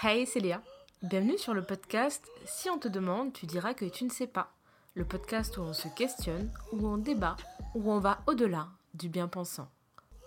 Hey, 0.00 0.26
c'est 0.26 0.38
Léa. 0.38 0.62
Bienvenue 1.02 1.38
sur 1.38 1.54
le 1.54 1.62
podcast 1.62 2.24
Si 2.44 2.70
on 2.70 2.78
te 2.78 2.86
demande, 2.86 3.32
tu 3.32 3.46
diras 3.46 3.74
que 3.74 3.84
tu 3.84 4.04
ne 4.04 4.10
sais 4.10 4.28
pas. 4.28 4.52
Le 4.94 5.04
podcast 5.04 5.58
où 5.58 5.62
on 5.62 5.72
se 5.72 5.88
questionne, 5.88 6.52
où 6.70 6.86
on 6.86 6.98
débat, 6.98 7.34
où 7.74 7.90
on 7.90 7.98
va 7.98 8.20
au-delà 8.28 8.68
du 8.94 9.08
bien-pensant. 9.08 9.68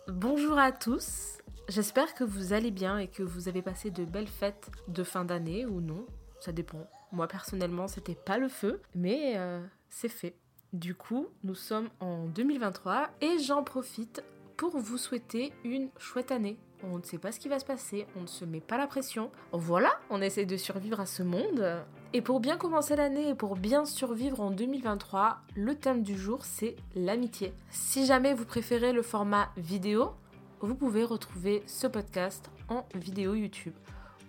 Bonjour 0.09 0.59
à 0.59 0.73
tous. 0.73 1.37
J'espère 1.69 2.15
que 2.15 2.25
vous 2.25 2.51
allez 2.51 2.69
bien 2.69 2.97
et 2.97 3.07
que 3.07 3.23
vous 3.23 3.47
avez 3.47 3.61
passé 3.61 3.91
de 3.91 4.03
belles 4.03 4.27
fêtes 4.27 4.69
de 4.89 5.05
fin 5.05 5.23
d'année 5.23 5.65
ou 5.65 5.79
non. 5.79 6.05
Ça 6.41 6.51
dépend. 6.51 6.85
Moi 7.13 7.29
personnellement, 7.29 7.87
c'était 7.87 8.13
pas 8.15 8.39
le 8.39 8.49
feu, 8.49 8.81
mais 8.93 9.37
euh, 9.37 9.65
c'est 9.89 10.09
fait. 10.09 10.35
Du 10.73 10.95
coup, 10.95 11.27
nous 11.45 11.55
sommes 11.55 11.87
en 12.01 12.25
2023 12.25 13.09
et 13.21 13.39
j'en 13.39 13.63
profite 13.63 14.21
pour 14.57 14.77
vous 14.77 14.97
souhaiter 14.97 15.53
une 15.63 15.89
chouette 15.97 16.33
année. 16.33 16.57
On 16.83 16.97
ne 16.97 17.03
sait 17.03 17.17
pas 17.17 17.31
ce 17.31 17.39
qui 17.39 17.47
va 17.47 17.59
se 17.59 17.65
passer, 17.65 18.07
on 18.17 18.21
ne 18.21 18.27
se 18.27 18.45
met 18.45 18.59
pas 18.59 18.77
la 18.77 18.87
pression. 18.87 19.31
Voilà, 19.51 19.99
on 20.09 20.21
essaie 20.21 20.45
de 20.45 20.57
survivre 20.57 20.99
à 20.99 21.05
ce 21.05 21.23
monde. 21.23 21.83
Et 22.13 22.21
pour 22.21 22.39
bien 22.39 22.57
commencer 22.57 22.95
l'année 22.95 23.29
et 23.29 23.35
pour 23.35 23.55
bien 23.55 23.85
survivre 23.85 24.41
en 24.41 24.51
2023, 24.51 25.39
le 25.55 25.75
thème 25.75 26.03
du 26.03 26.17
jour 26.17 26.43
c'est 26.43 26.75
l'amitié. 26.95 27.53
Si 27.69 28.05
jamais 28.05 28.33
vous 28.33 28.45
préférez 28.45 28.93
le 28.93 29.01
format 29.01 29.49
vidéo, 29.57 30.11
vous 30.59 30.75
pouvez 30.75 31.03
retrouver 31.03 31.63
ce 31.67 31.87
podcast 31.87 32.49
en 32.67 32.85
vidéo 32.95 33.33
YouTube. 33.35 33.73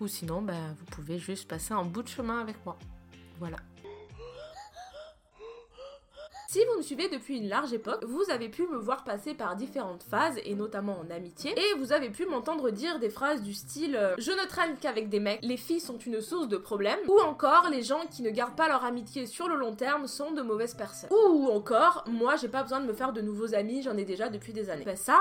Ou 0.00 0.08
sinon, 0.08 0.42
bah, 0.42 0.54
vous 0.78 0.84
pouvez 0.86 1.18
juste 1.18 1.48
passer 1.48 1.74
un 1.74 1.84
bout 1.84 2.02
de 2.02 2.08
chemin 2.08 2.40
avec 2.40 2.56
moi. 2.64 2.76
Voilà. 3.38 3.58
Si 6.52 6.60
vous 6.66 6.76
me 6.76 6.82
suivez 6.82 7.08
depuis 7.08 7.38
une 7.38 7.48
large 7.48 7.72
époque, 7.72 8.04
vous 8.04 8.24
avez 8.28 8.50
pu 8.50 8.66
me 8.66 8.76
voir 8.76 9.04
passer 9.04 9.32
par 9.32 9.56
différentes 9.56 10.02
phases, 10.02 10.38
et 10.44 10.54
notamment 10.54 10.98
en 11.00 11.10
amitié, 11.10 11.54
et 11.58 11.78
vous 11.78 11.94
avez 11.94 12.10
pu 12.10 12.26
m'entendre 12.26 12.68
dire 12.68 12.98
des 12.98 13.08
phrases 13.08 13.40
du 13.40 13.54
style 13.54 13.96
euh, 13.96 14.14
Je 14.18 14.32
ne 14.32 14.46
traîne 14.46 14.76
qu'avec 14.78 15.08
des 15.08 15.18
mecs, 15.18 15.40
les 15.40 15.56
filles 15.56 15.80
sont 15.80 15.96
une 15.96 16.20
source 16.20 16.48
de 16.48 16.58
problème, 16.58 16.98
ou 17.08 17.18
encore 17.20 17.70
les 17.70 17.80
gens 17.80 18.04
qui 18.10 18.20
ne 18.20 18.28
gardent 18.28 18.54
pas 18.54 18.68
leur 18.68 18.84
amitié 18.84 19.24
sur 19.24 19.48
le 19.48 19.56
long 19.56 19.74
terme 19.74 20.06
sont 20.06 20.32
de 20.32 20.42
mauvaises 20.42 20.74
personnes. 20.74 21.08
Ou 21.10 21.48
encore, 21.50 22.04
moi 22.06 22.36
j'ai 22.36 22.48
pas 22.48 22.62
besoin 22.62 22.80
de 22.80 22.86
me 22.86 22.92
faire 22.92 23.14
de 23.14 23.22
nouveaux 23.22 23.54
amis, 23.54 23.80
j'en 23.80 23.96
ai 23.96 24.04
déjà 24.04 24.28
depuis 24.28 24.52
des 24.52 24.68
années. 24.68 24.84
Ben 24.84 24.94
ça, 24.94 25.20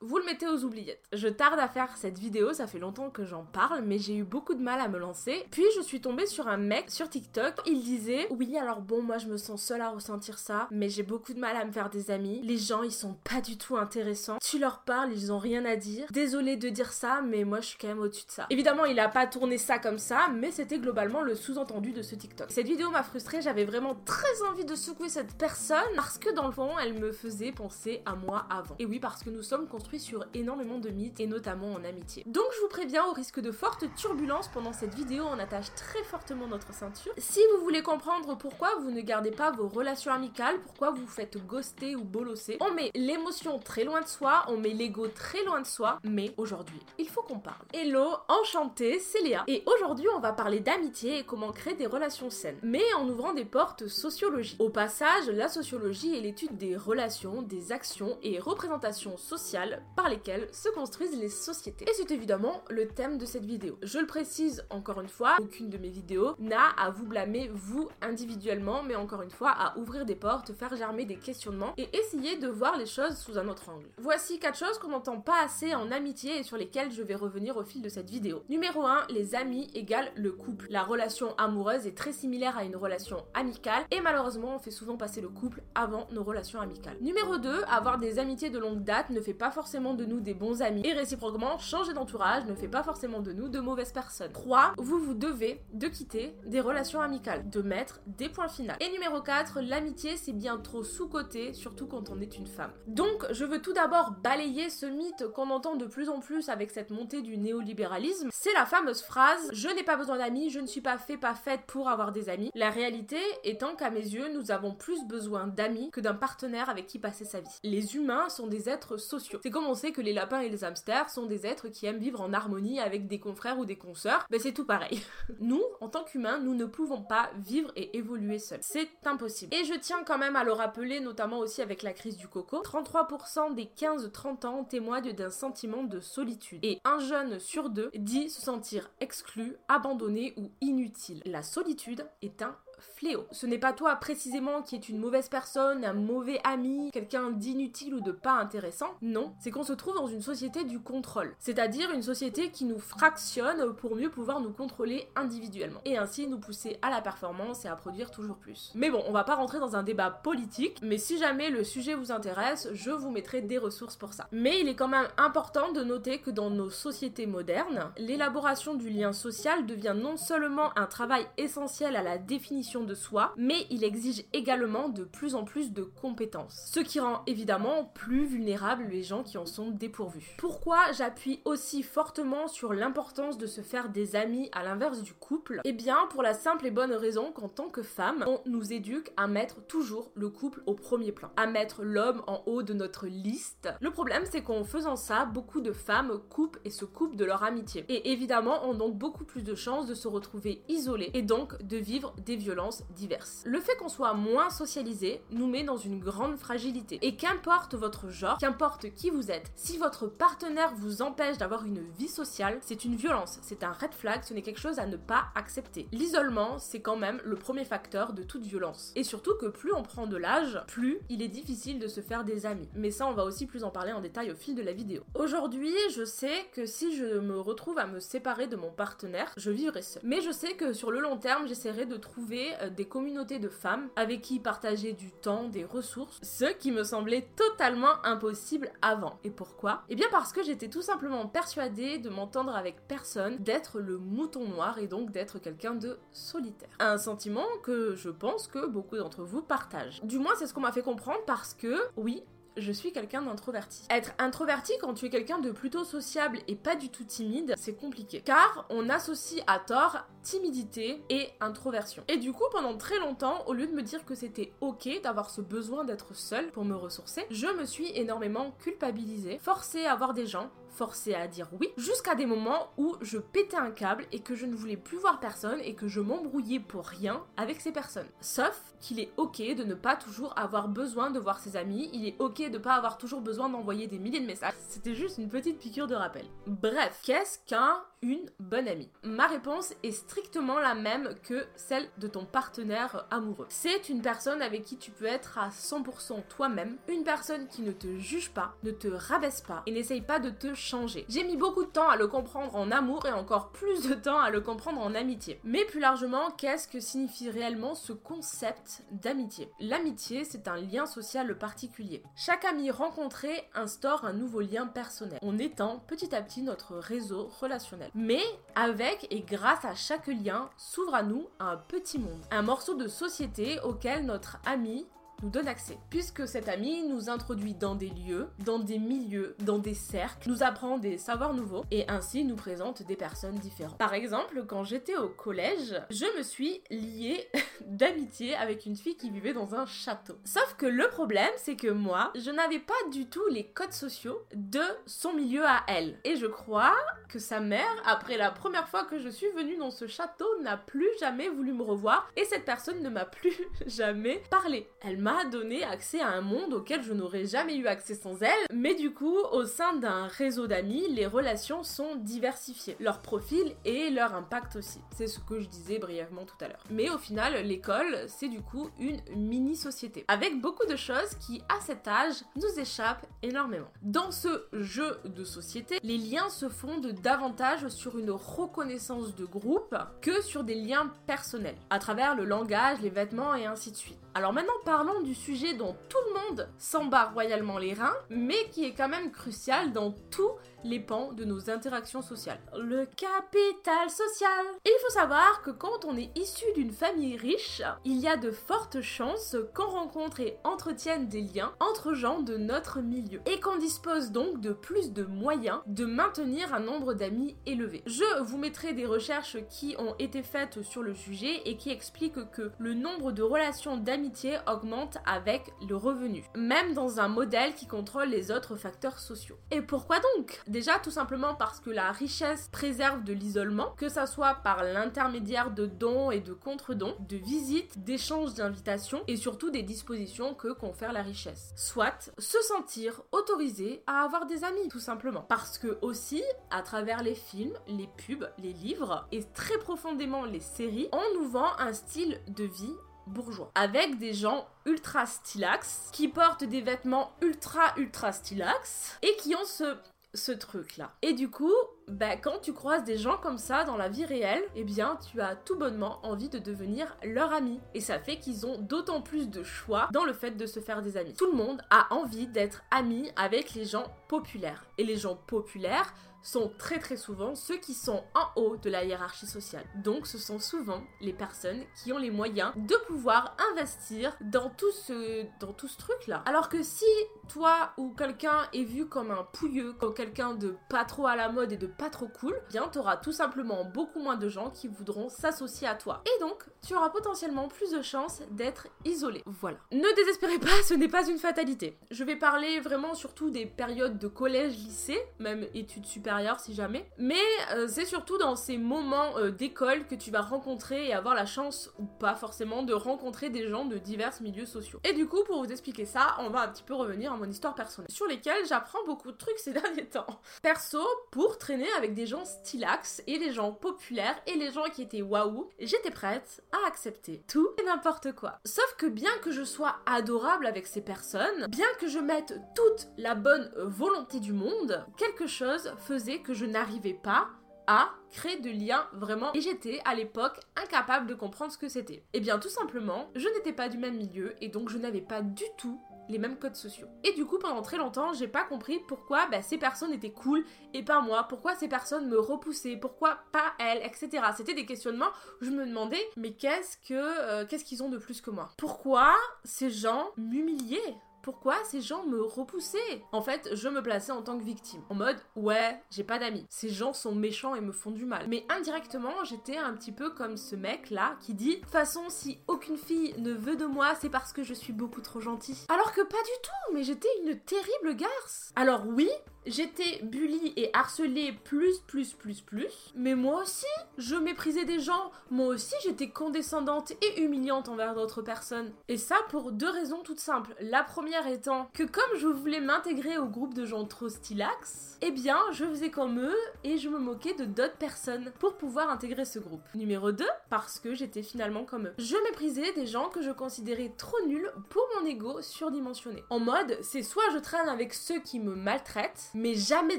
vous 0.00 0.18
le 0.18 0.24
mettez 0.24 0.46
aux 0.46 0.62
oubliettes. 0.62 1.02
Je 1.12 1.26
tarde 1.26 1.58
à 1.58 1.66
faire 1.66 1.96
cette 1.96 2.18
vidéo, 2.18 2.52
ça 2.52 2.68
fait 2.68 2.78
longtemps 2.78 3.10
que 3.10 3.24
j'en 3.24 3.42
parle, 3.42 3.82
mais 3.82 3.98
j'ai 3.98 4.14
eu 4.14 4.22
beaucoup 4.22 4.54
de 4.54 4.62
mal 4.62 4.80
à 4.80 4.86
me 4.86 4.98
lancer. 4.98 5.44
Puis 5.50 5.64
je 5.76 5.82
suis 5.82 6.00
tombée 6.00 6.26
sur 6.26 6.46
un 6.46 6.56
mec 6.56 6.88
sur 6.88 7.08
TikTok, 7.08 7.54
il 7.66 7.82
disait 7.82 8.28
Oui, 8.30 8.56
alors 8.56 8.80
bon, 8.80 9.02
moi 9.02 9.18
je 9.18 9.26
me 9.26 9.36
sens 9.36 9.60
seule 9.60 9.80
à 9.80 9.90
ressentir 9.90 10.38
ça, 10.38 10.68
mais 10.70 10.88
j'ai 10.88 11.02
beaucoup 11.02 11.34
de 11.34 11.40
mal 11.40 11.56
à 11.56 11.64
me 11.64 11.72
faire 11.72 11.90
des 11.90 12.12
amis. 12.12 12.40
Les 12.44 12.58
gens, 12.58 12.84
ils 12.84 12.92
sont 12.92 13.14
pas 13.24 13.40
du 13.40 13.58
tout 13.58 13.76
intéressants. 13.76 14.38
Tu 14.40 14.60
leur 14.60 14.82
parles, 14.82 15.12
ils 15.12 15.32
ont 15.32 15.38
rien 15.38 15.64
à 15.64 15.74
dire. 15.74 16.06
Désolée 16.12 16.56
de 16.56 16.68
dire 16.68 16.92
ça, 16.92 17.20
mais 17.20 17.42
moi 17.42 17.60
je 17.60 17.66
suis 17.66 17.78
quand 17.78 17.88
même 17.88 17.98
au-dessus 17.98 18.26
de 18.26 18.30
ça. 18.30 18.46
Évidemment, 18.50 18.84
il 18.84 19.00
a 19.00 19.08
pas 19.08 19.26
tourné 19.26 19.58
ça 19.58 19.80
comme 19.80 19.98
ça, 19.98 20.28
mais 20.32 20.52
c'était 20.52 20.78
globalement 20.78 21.22
le 21.22 21.34
sous-entendu 21.34 21.90
de 21.90 22.02
ce 22.02 22.14
TikTok. 22.14 22.52
Cette 22.52 22.68
vidéo 22.68 22.90
m'a 22.90 23.02
frustrée, 23.02 23.42
j'avais 23.42 23.64
vraiment 23.64 23.96
très 24.04 24.42
envie 24.48 24.64
de 24.64 24.76
secouer 24.76 25.08
cette 25.08 25.34
personne 25.36 25.78
parce 25.96 26.18
que 26.18 26.32
dans 26.32 26.46
le 26.46 26.52
fond, 26.52 26.78
elle 26.78 26.94
me 26.94 27.10
faisait 27.10 27.50
penser 27.50 28.00
à 28.06 28.14
moi 28.14 28.46
avant. 28.48 28.76
Et 28.78 28.86
oui, 28.86 29.00
parce 29.00 29.24
que 29.24 29.30
nous 29.30 29.42
sommes 29.42 29.66
construits 29.66 29.87
sur 29.96 30.26
énormément 30.34 30.78
de 30.78 30.90
mythes 30.90 31.20
et 31.20 31.26
notamment 31.26 31.72
en 31.72 31.84
amitié. 31.84 32.24
Donc 32.26 32.44
je 32.54 32.60
vous 32.60 32.68
préviens 32.68 33.06
au 33.06 33.12
risque 33.12 33.40
de 33.40 33.50
fortes 33.50 33.84
turbulences 33.96 34.48
pendant 34.48 34.74
cette 34.74 34.94
vidéo, 34.94 35.24
on 35.26 35.38
attache 35.38 35.72
très 35.74 36.02
fortement 36.04 36.46
notre 36.46 36.74
ceinture. 36.74 37.12
Si 37.16 37.40
vous 37.54 37.62
voulez 37.62 37.82
comprendre 37.82 38.36
pourquoi 38.36 38.74
vous 38.80 38.90
ne 38.90 39.00
gardez 39.00 39.30
pas 39.30 39.50
vos 39.50 39.68
relations 39.68 40.12
amicales, 40.12 40.60
pourquoi 40.60 40.90
vous 40.90 41.06
faites 41.06 41.38
ghoster 41.46 41.96
ou 41.96 42.04
bolosser, 42.04 42.58
on 42.60 42.72
met 42.72 42.90
l'émotion 42.94 43.58
très 43.58 43.84
loin 43.84 44.02
de 44.02 44.08
soi, 44.08 44.44
on 44.48 44.58
met 44.58 44.74
l'ego 44.74 45.08
très 45.08 45.42
loin 45.44 45.60
de 45.60 45.66
soi, 45.66 45.98
mais 46.02 46.34
aujourd'hui, 46.36 46.80
il 46.98 47.08
faut 47.08 47.22
qu'on 47.22 47.38
parle. 47.38 47.64
Hello, 47.72 48.08
enchantée, 48.28 48.98
c'est 48.98 49.22
Léa. 49.22 49.44
Et 49.46 49.62
aujourd'hui, 49.66 50.08
on 50.14 50.20
va 50.20 50.32
parler 50.32 50.60
d'amitié 50.60 51.20
et 51.20 51.24
comment 51.24 51.52
créer 51.52 51.74
des 51.74 51.86
relations 51.86 52.30
saines, 52.30 52.58
mais 52.62 52.82
en 52.98 53.08
ouvrant 53.08 53.32
des 53.32 53.44
portes 53.44 53.86
sociologiques. 53.86 54.60
Au 54.60 54.70
passage, 54.70 55.28
la 55.28 55.48
sociologie 55.48 56.16
est 56.16 56.20
l'étude 56.20 56.56
des 56.56 56.76
relations, 56.76 57.42
des 57.42 57.70
actions 57.70 58.18
et 58.22 58.38
représentations 58.38 59.16
sociales 59.16 59.77
par 59.96 60.08
lesquelles 60.08 60.48
se 60.52 60.68
construisent 60.70 61.18
les 61.18 61.28
sociétés. 61.28 61.84
Et 61.88 61.94
c'est 61.94 62.10
évidemment 62.10 62.62
le 62.70 62.88
thème 62.88 63.18
de 63.18 63.26
cette 63.26 63.44
vidéo. 63.44 63.78
Je 63.82 63.98
le 63.98 64.06
précise 64.06 64.64
encore 64.70 65.00
une 65.00 65.08
fois, 65.08 65.36
aucune 65.40 65.70
de 65.70 65.78
mes 65.78 65.88
vidéos 65.88 66.34
n'a 66.38 66.68
à 66.76 66.90
vous 66.90 67.06
blâmer 67.06 67.50
vous 67.52 67.88
individuellement, 68.02 68.82
mais 68.82 68.96
encore 68.96 69.22
une 69.22 69.30
fois 69.30 69.50
à 69.50 69.76
ouvrir 69.78 70.04
des 70.04 70.14
portes, 70.14 70.52
faire 70.52 70.74
germer 70.76 71.04
des 71.04 71.16
questionnements 71.16 71.72
et 71.76 71.88
essayer 71.96 72.36
de 72.36 72.48
voir 72.48 72.76
les 72.76 72.86
choses 72.86 73.16
sous 73.16 73.38
un 73.38 73.48
autre 73.48 73.68
angle. 73.68 73.88
Voici 73.98 74.38
quatre 74.38 74.58
choses 74.58 74.78
qu'on 74.78 74.88
n'entend 74.88 75.20
pas 75.20 75.42
assez 75.44 75.74
en 75.74 75.90
amitié 75.90 76.38
et 76.38 76.42
sur 76.42 76.56
lesquelles 76.56 76.92
je 76.92 77.02
vais 77.02 77.14
revenir 77.14 77.56
au 77.56 77.64
fil 77.64 77.82
de 77.82 77.88
cette 77.88 78.10
vidéo. 78.10 78.42
Numéro 78.48 78.84
1, 78.84 79.06
les 79.10 79.34
amis 79.34 79.70
égale 79.74 80.10
le 80.16 80.32
couple. 80.32 80.66
La 80.70 80.82
relation 80.82 81.34
amoureuse 81.36 81.86
est 81.86 81.96
très 81.96 82.12
similaire 82.12 82.56
à 82.58 82.64
une 82.64 82.76
relation 82.76 83.24
amicale 83.34 83.84
et 83.90 84.00
malheureusement 84.00 84.56
on 84.56 84.58
fait 84.58 84.70
souvent 84.70 84.96
passer 84.96 85.20
le 85.20 85.28
couple 85.28 85.62
avant 85.74 86.06
nos 86.12 86.24
relations 86.24 86.60
amicales. 86.60 86.96
Numéro 87.00 87.38
2, 87.38 87.62
avoir 87.70 87.98
des 87.98 88.18
amitiés 88.18 88.50
de 88.50 88.58
longue 88.58 88.82
date 88.82 89.10
ne 89.10 89.20
fait 89.20 89.34
pas 89.34 89.50
forcément 89.50 89.67
de 89.68 90.04
nous 90.06 90.20
des 90.20 90.32
bons 90.32 90.62
amis. 90.62 90.80
Et 90.84 90.94
réciproquement, 90.94 91.58
changer 91.58 91.92
d'entourage 91.92 92.46
ne 92.46 92.54
fait 92.54 92.68
pas 92.68 92.82
forcément 92.82 93.20
de 93.20 93.32
nous 93.32 93.48
de 93.48 93.60
mauvaises 93.60 93.92
personnes. 93.92 94.32
3. 94.32 94.72
Vous 94.78 94.98
vous 94.98 95.12
devez 95.12 95.60
de 95.74 95.88
quitter 95.88 96.34
des 96.46 96.60
relations 96.60 97.02
amicales, 97.02 97.48
de 97.50 97.60
mettre 97.60 98.00
des 98.06 98.30
points 98.30 98.48
finaux. 98.48 98.72
Et 98.80 98.90
numéro 98.90 99.20
4, 99.20 99.60
l'amitié 99.60 100.16
c'est 100.16 100.32
bien 100.32 100.56
trop 100.56 100.82
sous-côté, 100.82 101.52
surtout 101.52 101.86
quand 101.86 102.08
on 102.08 102.20
est 102.20 102.38
une 102.38 102.46
femme. 102.46 102.70
Donc, 102.86 103.26
je 103.30 103.44
veux 103.44 103.60
tout 103.60 103.74
d'abord 103.74 104.12
balayer 104.22 104.70
ce 104.70 104.86
mythe 104.86 105.28
qu'on 105.34 105.50
entend 105.50 105.76
de 105.76 105.84
plus 105.84 106.08
en 106.08 106.20
plus 106.20 106.48
avec 106.48 106.70
cette 106.70 106.90
montée 106.90 107.20
du 107.20 107.36
néolibéralisme. 107.36 108.30
C'est 108.32 108.54
la 108.54 108.64
fameuse 108.64 109.02
phrase 109.02 109.50
Je 109.52 109.68
n'ai 109.68 109.82
pas 109.82 109.96
besoin 109.96 110.16
d'amis, 110.16 110.48
je 110.48 110.60
ne 110.60 110.66
suis 110.66 110.80
pas 110.80 110.96
fait, 110.96 111.18
pas 111.18 111.34
faite 111.34 111.60
pour 111.66 111.90
avoir 111.90 112.12
des 112.12 112.30
amis. 112.30 112.50
La 112.54 112.70
réalité 112.70 113.18
étant 113.44 113.76
qu'à 113.76 113.90
mes 113.90 114.00
yeux, 114.00 114.32
nous 114.32 114.50
avons 114.50 114.74
plus 114.74 115.04
besoin 115.06 115.46
d'amis 115.46 115.90
que 115.90 116.00
d'un 116.00 116.14
partenaire 116.14 116.70
avec 116.70 116.86
qui 116.86 116.98
passer 116.98 117.26
sa 117.26 117.40
vie. 117.40 117.58
Les 117.62 117.96
humains 117.96 118.30
sont 118.30 118.46
des 118.46 118.70
êtres 118.70 118.96
sociaux. 118.96 119.40
C'est 119.42 119.50
comme 119.58 119.66
on 119.66 119.74
sait 119.74 119.90
que 119.90 120.00
les 120.00 120.12
lapins 120.12 120.38
et 120.38 120.48
les 120.48 120.62
hamsters 120.62 121.10
sont 121.10 121.26
des 121.26 121.44
êtres 121.44 121.66
qui 121.66 121.86
aiment 121.86 121.98
vivre 121.98 122.20
en 122.20 122.32
harmonie 122.32 122.78
avec 122.78 123.08
des 123.08 123.18
confrères 123.18 123.58
ou 123.58 123.64
des 123.64 123.74
consoeurs, 123.74 124.24
ben 124.30 124.38
c'est 124.38 124.52
tout 124.52 124.64
pareil. 124.64 125.02
nous, 125.40 125.64
en 125.80 125.88
tant 125.88 126.04
qu'humains, 126.04 126.38
nous 126.38 126.54
ne 126.54 126.64
pouvons 126.64 127.02
pas 127.02 127.28
vivre 127.38 127.72
et 127.74 127.98
évoluer 127.98 128.38
seuls. 128.38 128.60
C'est 128.62 128.88
impossible. 129.04 129.52
Et 129.52 129.64
je 129.64 129.74
tiens 129.74 130.04
quand 130.06 130.16
même 130.16 130.36
à 130.36 130.44
le 130.44 130.52
rappeler, 130.52 131.00
notamment 131.00 131.40
aussi 131.40 131.60
avec 131.60 131.82
la 131.82 131.92
crise 131.92 132.16
du 132.16 132.28
coco, 132.28 132.62
33% 132.62 133.56
des 133.56 133.64
15-30 133.64 134.46
ans 134.46 134.62
témoignent 134.62 135.12
d'un 135.12 135.30
sentiment 135.30 135.82
de 135.82 135.98
solitude. 135.98 136.60
Et 136.62 136.78
un 136.84 137.00
jeune 137.00 137.40
sur 137.40 137.68
deux 137.68 137.90
dit 137.96 138.30
se 138.30 138.40
sentir 138.40 138.92
exclu, 139.00 139.56
abandonné 139.66 140.34
ou 140.36 140.52
inutile. 140.60 141.20
La 141.26 141.42
solitude 141.42 142.06
est 142.22 142.42
un 142.42 142.54
fléau. 142.80 143.26
Ce 143.30 143.46
n'est 143.46 143.58
pas 143.58 143.72
toi 143.72 143.96
précisément 143.96 144.62
qui 144.62 144.74
est 144.74 144.88
une 144.88 144.98
mauvaise 144.98 145.28
personne, 145.28 145.84
un 145.84 145.92
mauvais 145.92 146.40
ami, 146.44 146.90
quelqu'un 146.92 147.30
d'inutile 147.30 147.94
ou 147.94 148.00
de 148.00 148.12
pas 148.12 148.32
intéressant. 148.32 148.88
Non, 149.02 149.32
c'est 149.38 149.50
qu'on 149.50 149.62
se 149.62 149.72
trouve 149.72 149.94
dans 149.94 150.06
une 150.06 150.22
société 150.22 150.64
du 150.64 150.80
contrôle. 150.80 151.34
C'est-à-dire 151.38 151.92
une 151.92 152.02
société 152.02 152.50
qui 152.50 152.64
nous 152.64 152.78
fractionne 152.78 153.74
pour 153.74 153.96
mieux 153.96 154.10
pouvoir 154.10 154.40
nous 154.40 154.52
contrôler 154.52 155.08
individuellement. 155.16 155.80
Et 155.84 155.96
ainsi 155.96 156.26
nous 156.26 156.38
pousser 156.38 156.78
à 156.82 156.90
la 156.90 157.00
performance 157.00 157.64
et 157.64 157.68
à 157.68 157.76
produire 157.76 158.10
toujours 158.10 158.36
plus. 158.36 158.72
Mais 158.74 158.90
bon, 158.90 159.02
on 159.06 159.12
va 159.12 159.24
pas 159.24 159.34
rentrer 159.34 159.58
dans 159.58 159.76
un 159.76 159.82
débat 159.82 160.10
politique, 160.10 160.78
mais 160.82 160.98
si 160.98 161.18
jamais 161.18 161.50
le 161.50 161.64
sujet 161.64 161.94
vous 161.94 162.12
intéresse, 162.12 162.68
je 162.72 162.90
vous 162.90 163.10
mettrai 163.10 163.40
des 163.40 163.58
ressources 163.58 163.96
pour 163.96 164.12
ça. 164.12 164.28
Mais 164.32 164.60
il 164.60 164.68
est 164.68 164.74
quand 164.74 164.88
même 164.88 165.08
important 165.16 165.72
de 165.72 165.82
noter 165.82 166.18
que 166.18 166.30
dans 166.30 166.50
nos 166.50 166.70
sociétés 166.70 167.26
modernes, 167.26 167.90
l'élaboration 167.96 168.74
du 168.74 168.90
lien 168.90 169.12
social 169.12 169.66
devient 169.66 169.94
non 169.96 170.16
seulement 170.16 170.76
un 170.78 170.86
travail 170.86 171.26
essentiel 171.36 171.96
à 171.96 172.02
la 172.02 172.18
définition 172.18 172.67
de 172.76 172.94
soi, 172.94 173.32
mais 173.36 173.66
il 173.70 173.82
exige 173.82 174.24
également 174.34 174.90
de 174.90 175.04
plus 175.04 175.34
en 175.34 175.44
plus 175.44 175.72
de 175.72 175.82
compétences. 175.82 176.68
Ce 176.70 176.80
qui 176.80 177.00
rend 177.00 177.22
évidemment 177.26 177.90
plus 177.94 178.26
vulnérables 178.26 178.88
les 178.90 179.02
gens 179.02 179.22
qui 179.22 179.38
en 179.38 179.46
sont 179.46 179.70
dépourvus. 179.70 180.36
Pourquoi 180.36 180.92
j'appuie 180.92 181.40
aussi 181.46 181.82
fortement 181.82 182.46
sur 182.46 182.74
l'importance 182.74 183.38
de 183.38 183.46
se 183.46 183.62
faire 183.62 183.88
des 183.88 184.16
amis 184.16 184.50
à 184.52 184.62
l'inverse 184.62 185.02
du 185.02 185.14
couple? 185.14 185.62
Eh 185.64 185.72
bien 185.72 185.96
pour 186.10 186.22
la 186.22 186.34
simple 186.34 186.66
et 186.66 186.70
bonne 186.70 186.92
raison 186.92 187.32
qu'en 187.32 187.48
tant 187.48 187.68
que 187.70 187.82
femme, 187.82 188.24
on 188.26 188.40
nous 188.44 188.72
éduque 188.72 189.12
à 189.16 189.26
mettre 189.26 189.64
toujours 189.66 190.10
le 190.14 190.28
couple 190.28 190.62
au 190.66 190.74
premier 190.74 191.12
plan, 191.12 191.30
à 191.36 191.46
mettre 191.46 191.82
l'homme 191.82 192.22
en 192.26 192.42
haut 192.44 192.62
de 192.62 192.74
notre 192.74 193.06
liste. 193.06 193.70
Le 193.80 193.90
problème 193.90 194.24
c'est 194.30 194.42
qu'en 194.42 194.62
faisant 194.62 194.96
ça, 194.96 195.24
beaucoup 195.24 195.62
de 195.62 195.72
femmes 195.72 196.20
coupent 196.28 196.58
et 196.66 196.70
se 196.70 196.84
coupent 196.84 197.16
de 197.16 197.24
leur 197.24 197.44
amitié. 197.44 197.86
Et 197.88 198.12
évidemment 198.12 198.68
ont 198.68 198.74
donc 198.74 198.98
beaucoup 198.98 199.24
plus 199.24 199.42
de 199.42 199.54
chances 199.54 199.86
de 199.86 199.94
se 199.94 200.08
retrouver 200.08 200.62
isolées 200.68 201.10
et 201.14 201.22
donc 201.22 201.60
de 201.62 201.78
vivre 201.78 202.14
des 202.24 202.36
violences 202.36 202.57
violences 202.58 202.82
diverses. 202.90 203.42
Le 203.44 203.60
fait 203.60 203.76
qu'on 203.76 203.88
soit 203.88 204.14
moins 204.14 204.50
socialisé 204.50 205.22
nous 205.30 205.46
met 205.46 205.62
dans 205.62 205.76
une 205.76 206.00
grande 206.00 206.36
fragilité. 206.36 206.98
Et 207.02 207.14
qu'importe 207.14 207.74
votre 207.74 208.10
genre, 208.10 208.36
qu'importe 208.38 208.92
qui 208.94 209.10
vous 209.10 209.30
êtes, 209.30 209.52
si 209.54 209.78
votre 209.78 210.08
partenaire 210.08 210.74
vous 210.74 211.00
empêche 211.00 211.38
d'avoir 211.38 211.64
une 211.64 211.80
vie 211.98 212.08
sociale, 212.08 212.58
c'est 212.60 212.84
une 212.84 212.96
violence, 212.96 213.38
c'est 213.42 213.62
un 213.62 213.70
red 213.70 213.94
flag, 213.94 214.24
ce 214.24 214.34
n'est 214.34 214.42
quelque 214.42 214.60
chose 214.60 214.80
à 214.80 214.86
ne 214.86 214.96
pas 214.96 215.26
accepter. 215.36 215.86
L'isolement, 215.92 216.58
c'est 216.58 216.80
quand 216.80 216.96
même 216.96 217.20
le 217.24 217.36
premier 217.36 217.64
facteur 217.64 218.12
de 218.12 218.24
toute 218.24 218.42
violence. 218.42 218.92
Et 218.96 219.04
surtout 219.04 219.36
que 219.36 219.46
plus 219.46 219.72
on 219.72 219.84
prend 219.84 220.08
de 220.08 220.16
l'âge, 220.16 220.60
plus 220.66 220.98
il 221.08 221.22
est 221.22 221.28
difficile 221.28 221.78
de 221.78 221.86
se 221.86 222.00
faire 222.00 222.24
des 222.24 222.44
amis. 222.44 222.68
Mais 222.74 222.90
ça, 222.90 223.06
on 223.06 223.12
va 223.12 223.22
aussi 223.22 223.46
plus 223.46 223.62
en 223.62 223.70
parler 223.70 223.92
en 223.92 224.00
détail 224.00 224.32
au 224.32 224.34
fil 224.34 224.56
de 224.56 224.62
la 224.62 224.72
vidéo. 224.72 225.04
Aujourd'hui, 225.14 225.74
je 225.94 226.04
sais 226.04 226.46
que 226.52 226.66
si 226.66 226.96
je 226.96 227.20
me 227.20 227.38
retrouve 227.38 227.78
à 227.78 227.86
me 227.86 228.00
séparer 228.00 228.48
de 228.48 228.56
mon 228.56 228.72
partenaire, 228.72 229.32
je 229.36 229.52
vivrai 229.52 229.82
seule. 229.82 230.02
Mais 230.04 230.22
je 230.22 230.32
sais 230.32 230.54
que 230.54 230.72
sur 230.72 230.90
le 230.90 230.98
long 230.98 231.18
terme, 231.18 231.46
j'essaierai 231.46 231.86
de 231.86 231.96
trouver 231.96 232.47
euh, 232.60 232.70
des 232.70 232.86
communautés 232.86 233.38
de 233.38 233.48
femmes 233.48 233.88
avec 233.96 234.22
qui 234.22 234.40
partager 234.40 234.92
du 234.92 235.10
temps, 235.10 235.48
des 235.48 235.64
ressources, 235.64 236.18
ce 236.22 236.46
qui 236.46 236.72
me 236.72 236.84
semblait 236.84 237.28
totalement 237.36 238.04
impossible 238.04 238.70
avant. 238.82 239.18
Et 239.24 239.30
pourquoi? 239.30 239.82
Eh 239.88 239.94
bien 239.94 240.06
parce 240.10 240.32
que 240.32 240.42
j'étais 240.42 240.68
tout 240.68 240.82
simplement 240.82 241.26
persuadée 241.26 241.98
de 241.98 242.08
m'entendre 242.08 242.54
avec 242.54 242.86
personne, 242.86 243.36
d'être 243.38 243.80
le 243.80 243.98
mouton 243.98 244.46
noir 244.48 244.78
et 244.78 244.86
donc 244.86 245.10
d'être 245.10 245.38
quelqu'un 245.38 245.74
de 245.74 245.98
solitaire. 246.12 246.68
Un 246.78 246.98
sentiment 246.98 247.46
que 247.62 247.94
je 247.94 248.10
pense 248.10 248.46
que 248.48 248.66
beaucoup 248.66 248.96
d'entre 248.96 249.22
vous 249.22 249.42
partagent. 249.42 250.00
Du 250.02 250.18
moins, 250.18 250.32
c'est 250.38 250.46
ce 250.46 250.54
qu'on 250.54 250.60
m'a 250.60 250.72
fait 250.72 250.82
comprendre 250.82 251.20
parce 251.26 251.54
que, 251.54 251.76
oui, 251.96 252.22
je 252.58 252.72
suis 252.72 252.92
quelqu'un 252.92 253.22
d'introverti. 253.22 253.82
Être 253.90 254.12
introverti 254.18 254.72
quand 254.80 254.94
tu 254.94 255.06
es 255.06 255.10
quelqu'un 255.10 255.38
de 255.38 255.50
plutôt 255.50 255.84
sociable 255.84 256.38
et 256.48 256.56
pas 256.56 256.76
du 256.76 256.88
tout 256.88 257.04
timide, 257.04 257.54
c'est 257.56 257.74
compliqué. 257.74 258.20
Car 258.20 258.66
on 258.70 258.88
associe 258.88 259.42
à 259.46 259.58
tort 259.58 260.04
timidité 260.22 261.02
et 261.08 261.28
introversion. 261.40 262.04
Et 262.08 262.18
du 262.18 262.32
coup, 262.32 262.44
pendant 262.52 262.76
très 262.76 262.98
longtemps, 262.98 263.44
au 263.46 263.54
lieu 263.54 263.66
de 263.66 263.72
me 263.72 263.82
dire 263.82 264.04
que 264.04 264.14
c'était 264.14 264.52
ok 264.60 265.00
d'avoir 265.02 265.30
ce 265.30 265.40
besoin 265.40 265.84
d'être 265.84 266.14
seul 266.14 266.50
pour 266.50 266.64
me 266.64 266.74
ressourcer, 266.74 267.24
je 267.30 267.46
me 267.46 267.64
suis 267.64 267.90
énormément 267.94 268.52
culpabilisée, 268.58 269.38
forcée 269.38 269.84
à 269.84 269.94
voir 269.96 270.14
des 270.14 270.26
gens, 270.26 270.50
forcée 270.78 271.14
à 271.14 271.26
dire 271.26 271.48
oui, 271.60 271.68
jusqu'à 271.76 272.14
des 272.14 272.24
moments 272.24 272.70
où 272.76 272.94
je 273.00 273.18
pétais 273.18 273.56
un 273.56 273.72
câble 273.72 274.06
et 274.12 274.20
que 274.20 274.36
je 274.36 274.46
ne 274.46 274.54
voulais 274.54 274.76
plus 274.76 274.96
voir 274.96 275.18
personne 275.18 275.58
et 275.64 275.74
que 275.74 275.88
je 275.88 276.00
m'embrouillais 276.00 276.60
pour 276.60 276.86
rien 276.86 277.20
avec 277.36 277.60
ces 277.60 277.72
personnes. 277.72 278.06
Sauf 278.20 278.60
qu'il 278.80 279.00
est 279.00 279.10
ok 279.16 279.38
de 279.56 279.64
ne 279.64 279.74
pas 279.74 279.96
toujours 279.96 280.38
avoir 280.38 280.68
besoin 280.68 281.10
de 281.10 281.18
voir 281.18 281.40
ses 281.40 281.56
amis, 281.56 281.90
il 281.92 282.06
est 282.06 282.14
ok 282.20 282.38
de 282.42 282.58
ne 282.58 282.58
pas 282.58 282.74
avoir 282.74 282.96
toujours 282.96 283.22
besoin 283.22 283.48
d'envoyer 283.48 283.88
des 283.88 283.98
milliers 283.98 284.20
de 284.20 284.26
messages. 284.26 284.54
C'était 284.68 284.94
juste 284.94 285.18
une 285.18 285.28
petite 285.28 285.58
piqûre 285.58 285.88
de 285.88 285.96
rappel. 285.96 286.26
Bref, 286.46 287.00
qu'est-ce 287.02 287.40
qu'un 287.44 287.82
une 288.02 288.30
bonne 288.38 288.68
amie 288.68 288.90
Ma 289.02 289.26
réponse 289.26 289.74
est 289.82 289.92
strictement 289.92 290.58
la 290.58 290.74
même 290.74 291.14
que 291.22 291.46
celle 291.56 291.88
de 291.98 292.06
ton 292.06 292.24
partenaire 292.24 293.06
amoureux. 293.10 293.46
C'est 293.48 293.88
une 293.88 294.02
personne 294.02 294.42
avec 294.42 294.64
qui 294.64 294.76
tu 294.76 294.90
peux 294.90 295.06
être 295.06 295.38
à 295.38 295.48
100% 295.48 296.22
toi-même, 296.28 296.76
une 296.88 297.04
personne 297.04 297.48
qui 297.48 297.62
ne 297.62 297.72
te 297.72 297.98
juge 297.98 298.30
pas, 298.30 298.54
ne 298.62 298.70
te 298.70 298.88
rabaisse 298.88 299.40
pas 299.40 299.62
et 299.66 299.72
n'essaye 299.72 300.00
pas 300.00 300.18
de 300.18 300.30
te 300.30 300.54
changer. 300.54 301.04
J'ai 301.08 301.24
mis 301.24 301.36
beaucoup 301.36 301.64
de 301.64 301.70
temps 301.70 301.88
à 301.88 301.96
le 301.96 302.06
comprendre 302.06 302.54
en 302.54 302.70
amour 302.70 303.06
et 303.06 303.12
encore 303.12 303.50
plus 303.50 303.88
de 303.88 303.94
temps 303.94 304.20
à 304.20 304.30
le 304.30 304.40
comprendre 304.40 304.80
en 304.80 304.94
amitié. 304.94 305.40
Mais 305.44 305.64
plus 305.64 305.80
largement, 305.80 306.30
qu'est-ce 306.30 306.68
que 306.68 306.80
signifie 306.80 307.30
réellement 307.30 307.74
ce 307.74 307.92
concept 307.92 308.82
d'amitié? 308.90 309.50
L'amitié, 309.60 310.24
c'est 310.24 310.48
un 310.48 310.56
lien 310.56 310.86
social 310.86 311.36
particulier. 311.38 312.02
Chaque 312.16 312.44
ami 312.44 312.70
rencontré 312.70 313.48
instaure 313.54 314.04
un 314.04 314.12
nouveau 314.12 314.40
lien 314.40 314.66
personnel. 314.66 315.18
On 315.22 315.38
étend 315.38 315.80
petit 315.86 316.14
à 316.14 316.22
petit 316.22 316.42
notre 316.42 316.76
réseau 316.76 317.28
relationnel. 317.40 317.87
Mais 317.94 318.22
avec 318.54 319.06
et 319.10 319.20
grâce 319.20 319.64
à 319.64 319.74
chaque 319.74 320.06
lien 320.08 320.50
s'ouvre 320.56 320.94
à 320.94 321.02
nous 321.02 321.28
un 321.38 321.56
petit 321.56 321.98
monde, 321.98 322.22
un 322.30 322.42
morceau 322.42 322.74
de 322.74 322.88
société 322.88 323.58
auquel 323.60 324.04
notre 324.06 324.38
ami 324.44 324.86
nous 325.22 325.30
donne 325.30 325.48
accès. 325.48 325.78
Puisque 325.90 326.26
cet 326.26 326.48
ami 326.48 326.84
nous 326.88 327.10
introduit 327.10 327.54
dans 327.54 327.74
des 327.74 327.90
lieux, 327.90 328.28
dans 328.44 328.58
des 328.58 328.78
milieux, 328.78 329.36
dans 329.40 329.58
des 329.58 329.74
cercles, 329.74 330.28
nous 330.28 330.42
apprend 330.42 330.78
des 330.78 330.98
savoirs 330.98 331.34
nouveaux 331.34 331.64
et 331.70 331.88
ainsi 331.88 332.24
nous 332.24 332.36
présente 332.36 332.82
des 332.82 332.96
personnes 332.96 333.36
différentes. 333.36 333.78
Par 333.78 333.94
exemple, 333.94 334.44
quand 334.46 334.64
j'étais 334.64 334.96
au 334.96 335.08
collège, 335.08 335.80
je 335.90 336.18
me 336.18 336.22
suis 336.22 336.62
liée 336.70 337.28
d'amitié 337.66 338.34
avec 338.36 338.66
une 338.66 338.76
fille 338.76 338.96
qui 338.96 339.10
vivait 339.10 339.32
dans 339.32 339.54
un 339.54 339.66
château. 339.66 340.18
Sauf 340.24 340.54
que 340.56 340.66
le 340.66 340.88
problème, 340.88 341.30
c'est 341.36 341.56
que 341.56 341.68
moi, 341.68 342.12
je 342.14 342.30
n'avais 342.30 342.60
pas 342.60 342.74
du 342.92 343.06
tout 343.06 343.26
les 343.30 343.46
codes 343.46 343.72
sociaux 343.72 344.18
de 344.34 344.62
son 344.86 345.12
milieu 345.12 345.44
à 345.44 345.64
elle. 345.68 345.98
Et 346.04 346.16
je 346.16 346.26
crois 346.26 346.74
que 347.08 347.18
sa 347.18 347.40
mère, 347.40 347.64
après 347.86 348.16
la 348.16 348.30
première 348.30 348.68
fois 348.68 348.84
que 348.84 348.98
je 348.98 349.08
suis 349.08 349.30
venue 349.36 349.56
dans 349.56 349.70
ce 349.70 349.86
château, 349.86 350.26
n'a 350.42 350.56
plus 350.56 350.88
jamais 351.00 351.28
voulu 351.28 351.52
me 351.52 351.62
revoir 351.62 352.08
et 352.16 352.24
cette 352.24 352.44
personne 352.44 352.82
ne 352.82 352.88
m'a 352.88 353.04
plus 353.04 353.36
jamais 353.66 354.22
parlé. 354.30 354.68
Elle 354.80 354.98
m'a 354.98 355.07
donné 355.30 355.64
accès 355.64 356.00
à 356.00 356.08
un 356.08 356.20
monde 356.20 356.54
auquel 356.54 356.82
je 356.82 356.92
n'aurais 356.92 357.24
jamais 357.24 357.56
eu 357.56 357.66
accès 357.66 357.94
sans 357.94 358.20
elle, 358.22 358.46
mais 358.52 358.74
du 358.74 358.92
coup, 358.92 359.16
au 359.32 359.44
sein 359.44 359.74
d'un 359.74 360.06
réseau 360.06 360.46
d'amis, 360.46 360.86
les 360.90 361.06
relations 361.06 361.62
sont 361.62 361.96
diversifiées, 361.96 362.76
leur 362.80 363.00
profil 363.00 363.54
et 363.64 363.90
leur 363.90 364.14
impact 364.14 364.56
aussi. 364.56 364.80
C'est 364.94 365.06
ce 365.06 365.18
que 365.20 365.40
je 365.40 365.48
disais 365.48 365.78
brièvement 365.78 366.24
tout 366.24 366.36
à 366.40 366.48
l'heure. 366.48 366.64
Mais 366.70 366.90
au 366.90 366.98
final, 366.98 367.34
l'école, 367.46 368.06
c'est 368.08 368.28
du 368.28 368.40
coup 368.40 368.70
une 368.78 369.00
mini-société, 369.16 370.04
avec 370.08 370.40
beaucoup 370.40 370.66
de 370.66 370.76
choses 370.76 371.14
qui, 371.26 371.42
à 371.48 371.60
cet 371.60 371.86
âge, 371.88 372.16
nous 372.36 372.60
échappent 372.60 373.06
énormément. 373.22 373.68
Dans 373.82 374.10
ce 374.10 374.46
jeu 374.52 374.98
de 375.04 375.24
société, 375.24 375.78
les 375.82 375.98
liens 375.98 376.28
se 376.28 376.48
fondent 376.48 376.92
davantage 377.02 377.68
sur 377.68 377.98
une 377.98 378.10
reconnaissance 378.10 379.14
de 379.14 379.24
groupe 379.24 379.76
que 380.00 380.22
sur 380.22 380.44
des 380.44 380.54
liens 380.54 380.92
personnels, 381.06 381.56
à 381.70 381.78
travers 381.78 382.14
le 382.14 382.24
langage, 382.24 382.80
les 382.80 382.90
vêtements 382.90 383.34
et 383.34 383.46
ainsi 383.46 383.70
de 383.70 383.76
suite. 383.76 383.98
Alors 384.18 384.32
maintenant 384.32 384.52
parlons 384.64 385.00
du 385.02 385.14
sujet 385.14 385.54
dont 385.54 385.76
tout 385.88 385.98
le 386.08 386.14
monde 386.14 386.48
s'embarre 386.58 387.14
royalement 387.14 387.56
les 387.56 387.72
reins, 387.72 387.94
mais 388.10 388.48
qui 388.50 388.64
est 388.64 388.72
quand 388.72 388.88
même 388.88 389.12
crucial 389.12 389.72
dans 389.72 389.92
tous 390.10 390.32
les 390.64 390.80
pans 390.80 391.12
de 391.12 391.24
nos 391.24 391.50
interactions 391.50 392.02
sociales. 392.02 392.40
Le 392.56 392.86
capital 392.86 393.90
social. 393.90 394.44
il 394.64 394.78
faut 394.82 394.92
savoir 394.92 395.42
que 395.42 395.50
quand 395.50 395.84
on 395.84 395.96
est 395.96 396.10
issu 396.16 396.44
d'une 396.54 396.72
famille 396.72 397.16
riche, 397.16 397.62
il 397.84 397.98
y 397.98 398.08
a 398.08 398.16
de 398.16 398.30
fortes 398.30 398.80
chances 398.80 399.36
qu'on 399.54 399.68
rencontre 399.68 400.20
et 400.20 400.38
entretienne 400.44 401.08
des 401.08 401.22
liens 401.22 401.52
entre 401.60 401.94
gens 401.94 402.20
de 402.20 402.36
notre 402.36 402.80
milieu 402.80 403.20
et 403.26 403.40
qu'on 403.40 403.56
dispose 403.56 404.10
donc 404.10 404.40
de 404.40 404.52
plus 404.52 404.92
de 404.92 405.04
moyens 405.04 405.60
de 405.66 405.84
maintenir 405.84 406.54
un 406.54 406.60
nombre 406.60 406.94
d'amis 406.94 407.36
élevé. 407.46 407.82
Je 407.86 408.22
vous 408.22 408.38
mettrai 408.38 408.72
des 408.72 408.86
recherches 408.86 409.36
qui 409.48 409.76
ont 409.78 409.94
été 409.98 410.22
faites 410.22 410.62
sur 410.62 410.82
le 410.82 410.94
sujet 410.94 411.42
et 411.44 411.56
qui 411.56 411.70
expliquent 411.70 412.30
que 412.30 412.52
le 412.58 412.74
nombre 412.74 413.12
de 413.12 413.22
relations 413.22 413.76
d'amitié 413.76 414.38
augmente 414.46 414.98
avec 415.06 415.52
le 415.68 415.76
revenu, 415.76 416.24
même 416.34 416.74
dans 416.74 417.00
un 417.00 417.08
modèle 417.08 417.54
qui 417.54 417.66
contrôle 417.66 418.08
les 418.08 418.30
autres 418.30 418.56
facteurs 418.56 418.98
sociaux. 418.98 419.38
Et 419.50 419.62
pourquoi 419.62 419.98
donc? 420.16 420.42
Déjà 420.48 420.78
tout 420.78 420.90
simplement 420.90 421.34
parce 421.34 421.60
que 421.60 421.68
la 421.68 421.92
richesse 421.92 422.48
préserve 422.50 423.04
de 423.04 423.12
l'isolement, 423.12 423.74
que 423.76 423.90
ça 423.90 424.06
soit 424.06 424.36
par 424.36 424.64
l'intermédiaire 424.64 425.50
de 425.50 425.66
dons 425.66 426.10
et 426.10 426.20
de 426.20 426.32
contre-dons, 426.32 426.96
de 427.00 427.18
visites, 427.18 427.84
d'échanges 427.84 428.32
d'invitations 428.32 429.02
et 429.08 429.16
surtout 429.16 429.50
des 429.50 429.62
dispositions 429.62 430.32
que 430.32 430.52
confère 430.52 430.94
la 430.94 431.02
richesse. 431.02 431.52
Soit 431.54 432.10
se 432.18 432.40
sentir 432.40 433.02
autorisé 433.12 433.82
à 433.86 434.00
avoir 434.04 434.24
des 434.24 434.42
amis 434.42 434.68
tout 434.68 434.80
simplement. 434.80 435.20
Parce 435.28 435.58
que 435.58 435.78
aussi, 435.82 436.22
à 436.50 436.62
travers 436.62 437.02
les 437.02 437.14
films, 437.14 437.58
les 437.66 437.88
pubs, 438.06 438.30
les 438.38 438.54
livres 438.54 439.06
et 439.12 439.24
très 439.34 439.58
profondément 439.58 440.24
les 440.24 440.40
séries, 440.40 440.88
on 440.92 441.20
nous 441.20 441.28
vend 441.28 441.58
un 441.58 441.74
style 441.74 442.18
de 442.28 442.44
vie 442.44 442.74
bourgeois. 443.06 443.50
Avec 443.54 443.98
des 443.98 444.14
gens 444.14 444.46
ultra 444.64 445.06
stylax, 445.06 445.90
qui 445.92 446.08
portent 446.08 446.44
des 446.44 446.60
vêtements 446.60 447.12
ultra 447.22 447.74
ultra 447.76 448.12
stylax, 448.12 448.98
et 449.02 449.14
qui 449.16 449.34
ont 449.34 449.44
ce 449.44 449.76
ce 450.14 450.32
truc-là. 450.32 450.92
Et 451.02 451.12
du 451.12 451.30
coup, 451.30 451.52
bah, 451.86 452.16
quand 452.16 452.38
tu 452.40 452.52
croises 452.52 452.84
des 452.84 452.98
gens 452.98 453.18
comme 453.18 453.38
ça 453.38 453.64
dans 453.64 453.76
la 453.76 453.88
vie 453.88 454.04
réelle, 454.04 454.42
eh 454.56 454.64
bien, 454.64 454.98
tu 455.10 455.20
as 455.20 455.36
tout 455.36 455.56
bonnement 455.56 456.00
envie 456.02 456.28
de 456.28 456.38
devenir 456.38 456.96
leur 457.04 457.32
ami. 457.32 457.60
Et 457.74 457.80
ça 457.80 457.98
fait 457.98 458.18
qu'ils 458.18 458.46
ont 458.46 458.58
d'autant 458.58 459.02
plus 459.02 459.28
de 459.28 459.42
choix 459.42 459.88
dans 459.92 460.04
le 460.04 460.12
fait 460.12 460.32
de 460.32 460.46
se 460.46 460.60
faire 460.60 460.82
des 460.82 460.96
amis. 460.96 461.14
Tout 461.14 461.30
le 461.30 461.36
monde 461.36 461.62
a 461.70 461.92
envie 461.94 462.26
d'être 462.26 462.62
ami 462.70 463.10
avec 463.16 463.54
les 463.54 463.64
gens 463.64 463.92
populaires. 464.08 464.64
Et 464.78 464.84
les 464.84 464.96
gens 464.96 465.16
populaires 465.26 465.94
sont 466.22 466.52
très 466.58 466.78
très 466.78 466.96
souvent 466.96 467.34
ceux 467.34 467.56
qui 467.56 467.74
sont 467.74 468.02
en 468.14 468.40
haut 468.40 468.56
de 468.56 468.70
la 468.70 468.84
hiérarchie 468.84 469.26
sociale. 469.26 469.64
Donc 469.76 470.06
ce 470.06 470.18
sont 470.18 470.38
souvent 470.38 470.82
les 471.00 471.12
personnes 471.12 471.62
qui 471.76 471.92
ont 471.92 471.98
les 471.98 472.10
moyens 472.10 472.52
de 472.56 472.76
pouvoir 472.86 473.36
investir 473.52 474.16
dans 474.20 474.50
tout 474.50 474.72
ce, 474.72 475.26
dans 475.40 475.52
tout 475.52 475.68
ce 475.68 475.78
truc 475.78 476.06
là. 476.06 476.22
Alors 476.26 476.48
que 476.48 476.62
si 476.62 476.84
toi 477.28 477.70
ou 477.76 477.90
quelqu'un 477.90 478.48
est 478.52 478.64
vu 478.64 478.86
comme 478.86 479.10
un 479.10 479.24
pouilleux, 479.32 479.72
comme 479.74 479.94
quelqu'un 479.94 480.34
de 480.34 480.56
pas 480.68 480.84
trop 480.84 481.06
à 481.06 481.16
la 481.16 481.28
mode 481.28 481.52
et 481.52 481.56
de 481.56 481.66
pas 481.66 481.90
trop 481.90 482.08
cool, 482.08 482.38
bien 482.50 482.68
tu 482.72 482.78
auras 482.78 482.96
tout 482.96 483.12
simplement 483.12 483.64
beaucoup 483.64 484.00
moins 484.00 484.16
de 484.16 484.28
gens 484.28 484.50
qui 484.50 484.68
voudront 484.68 485.08
s'associer 485.08 485.68
à 485.68 485.74
toi. 485.74 486.02
Et 486.04 486.20
donc 486.20 486.44
tu 486.66 486.74
auras 486.74 486.90
potentiellement 486.90 487.48
plus 487.48 487.70
de 487.70 487.82
chances 487.82 488.22
d'être 488.30 488.68
isolé. 488.84 489.22
Voilà. 489.26 489.58
Ne 489.72 489.94
désespérez 489.96 490.38
pas, 490.38 490.62
ce 490.66 490.74
n'est 490.74 490.88
pas 490.88 491.08
une 491.08 491.18
fatalité. 491.18 491.78
Je 491.90 492.04
vais 492.04 492.16
parler 492.16 492.60
vraiment 492.60 492.94
surtout 492.94 493.30
des 493.30 493.46
périodes 493.46 493.98
de 493.98 494.08
collège, 494.08 494.56
lycée, 494.56 494.98
même 495.18 495.46
études 495.54 495.86
supérieures 495.86 496.07
si 496.38 496.54
jamais. 496.54 496.88
Mais 496.98 497.14
euh, 497.52 497.66
c'est 497.68 497.84
surtout 497.84 498.18
dans 498.18 498.36
ces 498.36 498.58
moments 498.58 499.16
euh, 499.18 499.30
d'école 499.30 499.86
que 499.86 499.94
tu 499.94 500.10
vas 500.10 500.20
rencontrer 500.20 500.88
et 500.88 500.94
avoir 500.94 501.14
la 501.14 501.26
chance, 501.26 501.70
ou 501.78 501.84
pas 501.84 502.14
forcément, 502.14 502.62
de 502.62 502.72
rencontrer 502.72 503.30
des 503.30 503.48
gens 503.48 503.64
de 503.64 503.78
divers 503.78 504.12
milieux 504.20 504.46
sociaux. 504.46 504.80
Et 504.84 504.92
du 504.92 505.06
coup, 505.06 505.22
pour 505.24 505.42
vous 505.42 505.50
expliquer 505.50 505.84
ça, 505.84 506.16
on 506.20 506.30
va 506.30 506.40
un 506.40 506.48
petit 506.48 506.62
peu 506.62 506.74
revenir 506.74 507.12
à 507.12 507.16
mon 507.16 507.28
histoire 507.28 507.54
personnelle, 507.54 507.90
sur 507.90 508.06
lesquelles 508.06 508.46
j'apprends 508.46 508.84
beaucoup 508.86 509.12
de 509.12 509.16
trucs 509.16 509.38
ces 509.38 509.52
derniers 509.58 509.86
temps. 509.86 510.06
Perso, 510.42 510.82
pour 511.10 511.38
traîner 511.38 511.70
avec 511.76 511.94
des 511.94 512.06
gens 512.06 512.24
stylax 512.24 513.02
et 513.06 513.18
des 513.18 513.32
gens 513.32 513.52
populaires 513.52 514.18
et 514.26 514.36
les 514.36 514.50
gens 514.50 514.64
qui 514.72 514.82
étaient 514.82 515.02
waouh, 515.02 515.48
j'étais 515.60 515.90
prête 515.90 516.42
à 516.52 516.66
accepter 516.66 517.22
tout 517.28 517.48
et 517.58 517.64
n'importe 517.64 518.12
quoi. 518.12 518.38
Sauf 518.44 518.74
que 518.76 518.86
bien 518.86 519.10
que 519.22 519.30
je 519.30 519.44
sois 519.44 519.76
adorable 519.86 520.46
avec 520.46 520.66
ces 520.66 520.80
personnes, 520.80 521.46
bien 521.48 521.66
que 521.78 521.88
je 521.88 521.98
mette 521.98 522.34
toute 522.54 522.88
la 522.96 523.14
bonne 523.14 523.50
volonté 523.56 524.20
du 524.20 524.32
monde, 524.32 524.84
quelque 524.96 525.26
chose 525.26 525.72
faisait 525.78 525.97
que 526.22 526.34
je 526.34 526.46
n'arrivais 526.46 526.94
pas 526.94 527.28
à 527.66 527.90
créer 528.10 528.38
de 528.38 528.50
liens 528.50 528.86
vraiment 528.94 529.32
et 529.34 529.40
j'étais 529.42 529.80
à 529.84 529.94
l'époque 529.94 530.40
incapable 530.56 531.06
de 531.06 531.14
comprendre 531.14 531.52
ce 531.52 531.58
que 531.58 531.68
c'était. 531.68 531.94
Et 531.94 532.04
eh 532.14 532.20
bien 532.20 532.38
tout 532.38 532.48
simplement, 532.48 533.10
je 533.14 533.28
n'étais 533.28 533.52
pas 533.52 533.68
du 533.68 533.76
même 533.76 533.96
milieu 533.96 534.34
et 534.40 534.48
donc 534.48 534.70
je 534.70 534.78
n'avais 534.78 535.02
pas 535.02 535.20
du 535.20 535.44
tout 535.58 535.78
les 536.08 536.18
mêmes 536.18 536.38
codes 536.38 536.56
sociaux. 536.56 536.88
Et 537.04 537.12
du 537.12 537.26
coup, 537.26 537.38
pendant 537.38 537.60
très 537.60 537.76
longtemps, 537.76 538.14
j'ai 538.14 538.28
pas 538.28 538.44
compris 538.44 538.80
pourquoi 538.88 539.26
bah, 539.26 539.42
ces 539.42 539.58
personnes 539.58 539.92
étaient 539.92 540.12
cool 540.12 540.44
et 540.72 540.82
pas 540.82 541.00
moi, 541.00 541.24
pourquoi 541.28 541.54
ces 541.54 541.68
personnes 541.68 542.08
me 542.08 542.18
repoussaient, 542.18 542.76
pourquoi 542.76 543.18
pas 543.32 543.52
elles, 543.58 543.82
etc. 543.84 544.24
C'était 544.36 544.54
des 544.54 544.64
questionnements 544.64 545.10
où 545.40 545.44
je 545.44 545.50
me 545.50 545.66
demandais, 545.66 546.02
mais 546.16 546.32
qu'est-ce 546.32 546.78
que 546.78 546.94
euh, 546.94 547.44
qu'est-ce 547.46 547.64
qu'ils 547.64 547.82
ont 547.82 547.90
de 547.90 547.98
plus 547.98 548.22
que 548.22 548.30
moi? 548.30 548.48
Pourquoi 548.56 549.14
ces 549.44 549.70
gens 549.70 550.08
m'humiliaient? 550.16 550.96
Pourquoi 551.22 551.56
ces 551.64 551.80
gens 551.80 552.04
me 552.04 552.22
repoussaient? 552.22 553.02
En 553.12 553.22
fait, 553.22 553.50
je 553.52 553.68
me 553.68 553.82
plaçais 553.82 554.12
en 554.12 554.22
tant 554.22 554.38
que 554.38 554.44
victime. 554.44 554.82
En 554.88 554.94
mode, 554.94 555.18
ouais, 555.36 555.80
j'ai 555.90 556.04
pas 556.04 556.18
d'amis. 556.18 556.46
Ces 556.48 556.68
gens 556.68 556.92
sont 556.92 557.14
méchants 557.14 557.54
et 557.54 557.60
me 557.60 557.72
font 557.72 557.90
du 557.90 558.04
mal. 558.04 558.26
Mais 558.28 558.44
indirectement, 558.48 559.24
j'étais 559.24 559.56
un 559.56 559.74
petit 559.74 559.92
peu 559.92 560.10
comme 560.10 560.36
ce 560.36 560.56
mec 560.56 560.90
là 560.90 561.16
qui 561.20 561.34
dit, 561.34 561.56
de 561.56 561.60
toute 561.60 561.70
façon, 561.70 562.02
si 562.08 562.38
aucune 562.46 562.76
fille 562.76 563.14
ne 563.18 563.32
veut 563.32 563.56
de 563.56 563.66
moi, 563.66 563.94
c'est 564.00 564.10
parce 564.10 564.32
que 564.32 564.42
je 564.42 564.54
suis 564.54 564.72
beaucoup 564.72 565.00
trop 565.00 565.20
gentil. 565.20 565.66
Alors 565.68 565.92
que 565.92 566.02
pas 566.02 566.16
du 566.16 566.42
tout, 566.42 566.74
mais 566.74 566.82
j'étais 566.82 567.08
une 567.24 567.38
terrible 567.38 567.96
garce. 567.96 568.52
Alors 568.56 568.86
oui, 568.86 569.08
J'étais 569.46 570.00
bully 570.02 570.52
et 570.56 570.70
harcelée 570.74 571.32
plus, 571.44 571.78
plus, 571.86 572.12
plus, 572.12 572.40
plus. 572.40 572.92
Mais 572.94 573.14
moi 573.14 573.42
aussi, 573.42 573.66
je 573.96 574.14
méprisais 574.16 574.64
des 574.64 574.80
gens. 574.80 575.10
Moi 575.30 575.46
aussi, 575.46 575.74
j'étais 575.82 576.10
condescendante 576.10 576.92
et 577.02 577.22
humiliante 577.22 577.68
envers 577.68 577.94
d'autres 577.94 578.22
personnes. 578.22 578.72
Et 578.88 578.98
ça 578.98 579.16
pour 579.30 579.52
deux 579.52 579.70
raisons 579.70 580.02
toutes 580.02 580.20
simples. 580.20 580.54
La 580.60 580.82
première 580.82 581.26
étant 581.26 581.70
que 581.72 581.84
comme 581.84 582.18
je 582.18 582.26
voulais 582.26 582.60
m'intégrer 582.60 583.18
au 583.18 583.26
groupe 583.26 583.54
de 583.54 583.64
gens 583.64 583.84
trop 583.84 584.08
stylax, 584.08 584.98
eh 585.00 585.10
bien, 585.10 585.38
je 585.52 585.64
faisais 585.64 585.90
comme 585.90 586.20
eux 586.20 586.36
et 586.64 586.76
je 586.76 586.88
me 586.88 586.98
moquais 586.98 587.34
de 587.34 587.44
d'autres 587.44 587.76
personnes 587.76 588.32
pour 588.38 588.56
pouvoir 588.56 588.90
intégrer 588.90 589.24
ce 589.24 589.38
groupe. 589.38 589.62
Numéro 589.74 590.12
2, 590.12 590.24
parce 590.50 590.80
que 590.80 590.94
j'étais 590.94 591.22
finalement 591.22 591.64
comme 591.64 591.86
eux. 591.86 591.94
Je 591.98 592.16
méprisais 592.24 592.72
des 592.72 592.86
gens 592.86 593.08
que 593.08 593.22
je 593.22 593.30
considérais 593.30 593.92
trop 593.96 594.20
nuls 594.26 594.50
pour 594.68 594.82
mon 594.96 595.06
ego 595.06 595.40
surdimensionné. 595.40 596.24
En 596.30 596.40
mode, 596.40 596.78
c'est 596.82 597.02
soit 597.02 597.30
je 597.32 597.38
traîne 597.38 597.68
avec 597.68 597.94
ceux 597.94 598.20
qui 598.20 598.40
me 598.40 598.54
maltraitent, 598.54 599.27
mais 599.34 599.54
jamais 599.54 599.98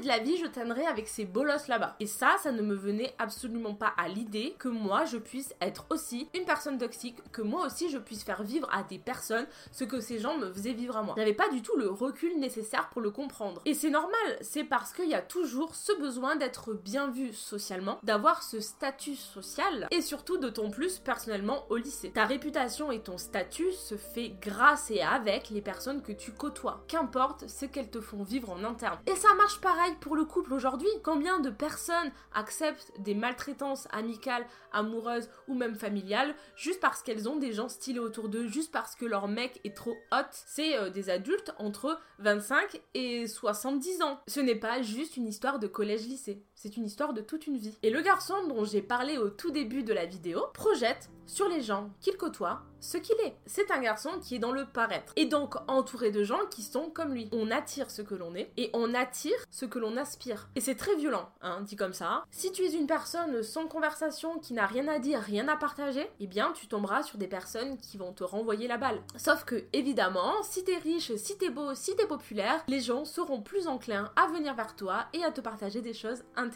de 0.00 0.06
la 0.06 0.18
vie 0.18 0.36
je 0.36 0.46
traînerai 0.46 0.86
avec 0.86 1.08
ces 1.08 1.24
bolosses 1.24 1.68
là-bas. 1.68 1.96
Et 2.00 2.06
ça, 2.06 2.36
ça 2.42 2.52
ne 2.52 2.62
me 2.62 2.74
venait 2.74 3.14
absolument 3.18 3.74
pas 3.74 3.92
à 3.96 4.08
l'idée 4.08 4.54
que 4.58 4.68
moi 4.68 5.04
je 5.04 5.16
puisse 5.16 5.54
être 5.60 5.86
aussi 5.90 6.28
une 6.34 6.44
personne 6.44 6.78
toxique, 6.78 7.18
que 7.32 7.42
moi 7.42 7.66
aussi 7.66 7.90
je 7.90 7.98
puisse 7.98 8.24
faire 8.24 8.42
vivre 8.42 8.68
à 8.72 8.82
des 8.82 8.98
personnes 8.98 9.46
ce 9.72 9.84
que 9.84 10.00
ces 10.00 10.18
gens 10.18 10.36
me 10.36 10.52
faisaient 10.52 10.72
vivre 10.72 10.96
à 10.96 11.02
moi. 11.02 11.14
J'avais 11.16 11.34
pas 11.34 11.48
du 11.48 11.62
tout 11.62 11.76
le 11.76 11.88
recul 11.88 12.38
nécessaire 12.38 12.88
pour 12.90 13.00
le 13.00 13.10
comprendre. 13.10 13.62
Et 13.64 13.74
c'est 13.74 13.90
normal, 13.90 14.38
c'est 14.40 14.64
parce 14.64 14.92
qu'il 14.92 15.08
y 15.08 15.14
a 15.14 15.22
toujours 15.22 15.74
ce 15.74 15.92
besoin 15.98 16.36
d'être 16.36 16.74
bien 16.74 17.10
vu 17.10 17.32
socialement, 17.32 17.98
d'avoir 18.02 18.42
ce 18.42 18.60
statut 18.60 19.16
social 19.16 19.88
et 19.90 20.02
surtout 20.02 20.38
ton 20.50 20.70
plus 20.70 20.98
personnellement 20.98 21.64
au 21.70 21.76
lycée. 21.76 22.10
Ta 22.10 22.24
réputation 22.24 22.90
et 22.90 23.00
ton 23.00 23.18
statut 23.18 23.72
se 23.72 23.96
fait 23.96 24.34
grâce 24.40 24.90
et 24.90 25.02
avec 25.02 25.50
les 25.50 25.60
personnes 25.60 26.02
que 26.02 26.12
tu 26.12 26.32
côtoies, 26.32 26.84
qu'importe 26.88 27.48
ce 27.48 27.66
qu'elles 27.66 27.90
te 27.90 28.00
font 28.00 28.22
vivre 28.22 28.50
en 28.50 28.64
interne. 28.64 28.98
Ça 29.20 29.34
marche 29.34 29.60
pareil 29.60 29.94
pour 30.00 30.16
le 30.16 30.24
couple 30.24 30.54
aujourd'hui. 30.54 30.88
Combien 31.04 31.40
de 31.40 31.50
personnes 31.50 32.10
acceptent 32.32 32.90
des 32.98 33.14
maltraitances 33.14 33.86
amicales, 33.90 34.46
amoureuses 34.72 35.28
ou 35.46 35.54
même 35.54 35.74
familiales 35.74 36.34
juste 36.56 36.80
parce 36.80 37.02
qu'elles 37.02 37.28
ont 37.28 37.36
des 37.36 37.52
gens 37.52 37.68
stylés 37.68 37.98
autour 37.98 38.30
d'eux, 38.30 38.46
juste 38.46 38.72
parce 38.72 38.94
que 38.94 39.04
leur 39.04 39.28
mec 39.28 39.60
est 39.62 39.76
trop 39.76 39.94
hot 40.10 40.24
C'est 40.30 40.74
euh, 40.74 40.88
des 40.88 41.10
adultes 41.10 41.52
entre 41.58 42.00
25 42.18 42.80
et 42.94 43.26
70 43.26 44.00
ans. 44.02 44.20
Ce 44.26 44.40
n'est 44.40 44.54
pas 44.54 44.80
juste 44.80 45.18
une 45.18 45.28
histoire 45.28 45.58
de 45.58 45.66
collège-lycée, 45.66 46.42
c'est 46.62 46.76
une 46.76 46.84
histoire 46.84 47.14
de 47.14 47.22
toute 47.22 47.46
une 47.46 47.56
vie. 47.56 47.78
Et 47.82 47.88
le 47.88 48.02
garçon 48.02 48.34
dont 48.46 48.66
j'ai 48.66 48.82
parlé 48.82 49.16
au 49.16 49.30
tout 49.30 49.50
début 49.50 49.82
de 49.82 49.94
la 49.94 50.04
vidéo 50.04 50.42
projette 50.52 51.08
sur 51.30 51.48
les 51.48 51.62
gens 51.62 51.90
qu'il 52.00 52.16
côtoie 52.16 52.62
ce 52.80 52.96
qu'il 52.96 53.16
est. 53.20 53.36
C'est 53.46 53.70
un 53.70 53.80
garçon 53.80 54.10
qui 54.20 54.34
est 54.34 54.38
dans 54.38 54.52
le 54.52 54.64
paraître 54.64 55.12
et 55.14 55.26
donc 55.26 55.54
entouré 55.68 56.10
de 56.10 56.24
gens 56.24 56.40
qui 56.50 56.62
sont 56.62 56.90
comme 56.90 57.12
lui. 57.12 57.28
On 57.30 57.50
attire 57.50 57.90
ce 57.90 58.02
que 58.02 58.14
l'on 58.14 58.34
est 58.34 58.50
et 58.56 58.70
on 58.72 58.94
attire 58.94 59.36
ce 59.50 59.66
que 59.66 59.78
l'on 59.78 59.98
aspire. 59.98 60.48
Et 60.56 60.60
c'est 60.60 60.74
très 60.74 60.96
violent, 60.96 61.30
hein, 61.42 61.60
dit 61.60 61.76
comme 61.76 61.92
ça. 61.92 62.24
Si 62.30 62.50
tu 62.52 62.62
es 62.62 62.72
une 62.72 62.86
personne 62.86 63.42
sans 63.42 63.66
conversation, 63.66 64.38
qui 64.38 64.54
n'a 64.54 64.66
rien 64.66 64.88
à 64.88 64.98
dire, 64.98 65.20
rien 65.20 65.46
à 65.48 65.56
partager, 65.56 66.08
eh 66.20 66.26
bien 66.26 66.52
tu 66.52 66.66
tomberas 66.68 67.02
sur 67.02 67.18
des 67.18 67.28
personnes 67.28 67.76
qui 67.76 67.98
vont 67.98 68.12
te 68.12 68.24
renvoyer 68.24 68.66
la 68.66 68.78
balle. 68.78 69.02
Sauf 69.16 69.44
que 69.44 69.64
évidemment, 69.72 70.42
si 70.42 70.64
t'es 70.64 70.78
riche, 70.78 71.14
si 71.16 71.36
t'es 71.36 71.50
beau, 71.50 71.74
si 71.74 71.94
t'es 71.96 72.06
populaire, 72.06 72.64
les 72.66 72.80
gens 72.80 73.04
seront 73.04 73.42
plus 73.42 73.68
enclins 73.68 74.10
à 74.16 74.26
venir 74.28 74.54
vers 74.54 74.74
toi 74.74 75.04
et 75.12 75.22
à 75.22 75.30
te 75.30 75.40
partager 75.40 75.82
des 75.82 75.94
choses 75.94 76.22
intéressantes. 76.34 76.49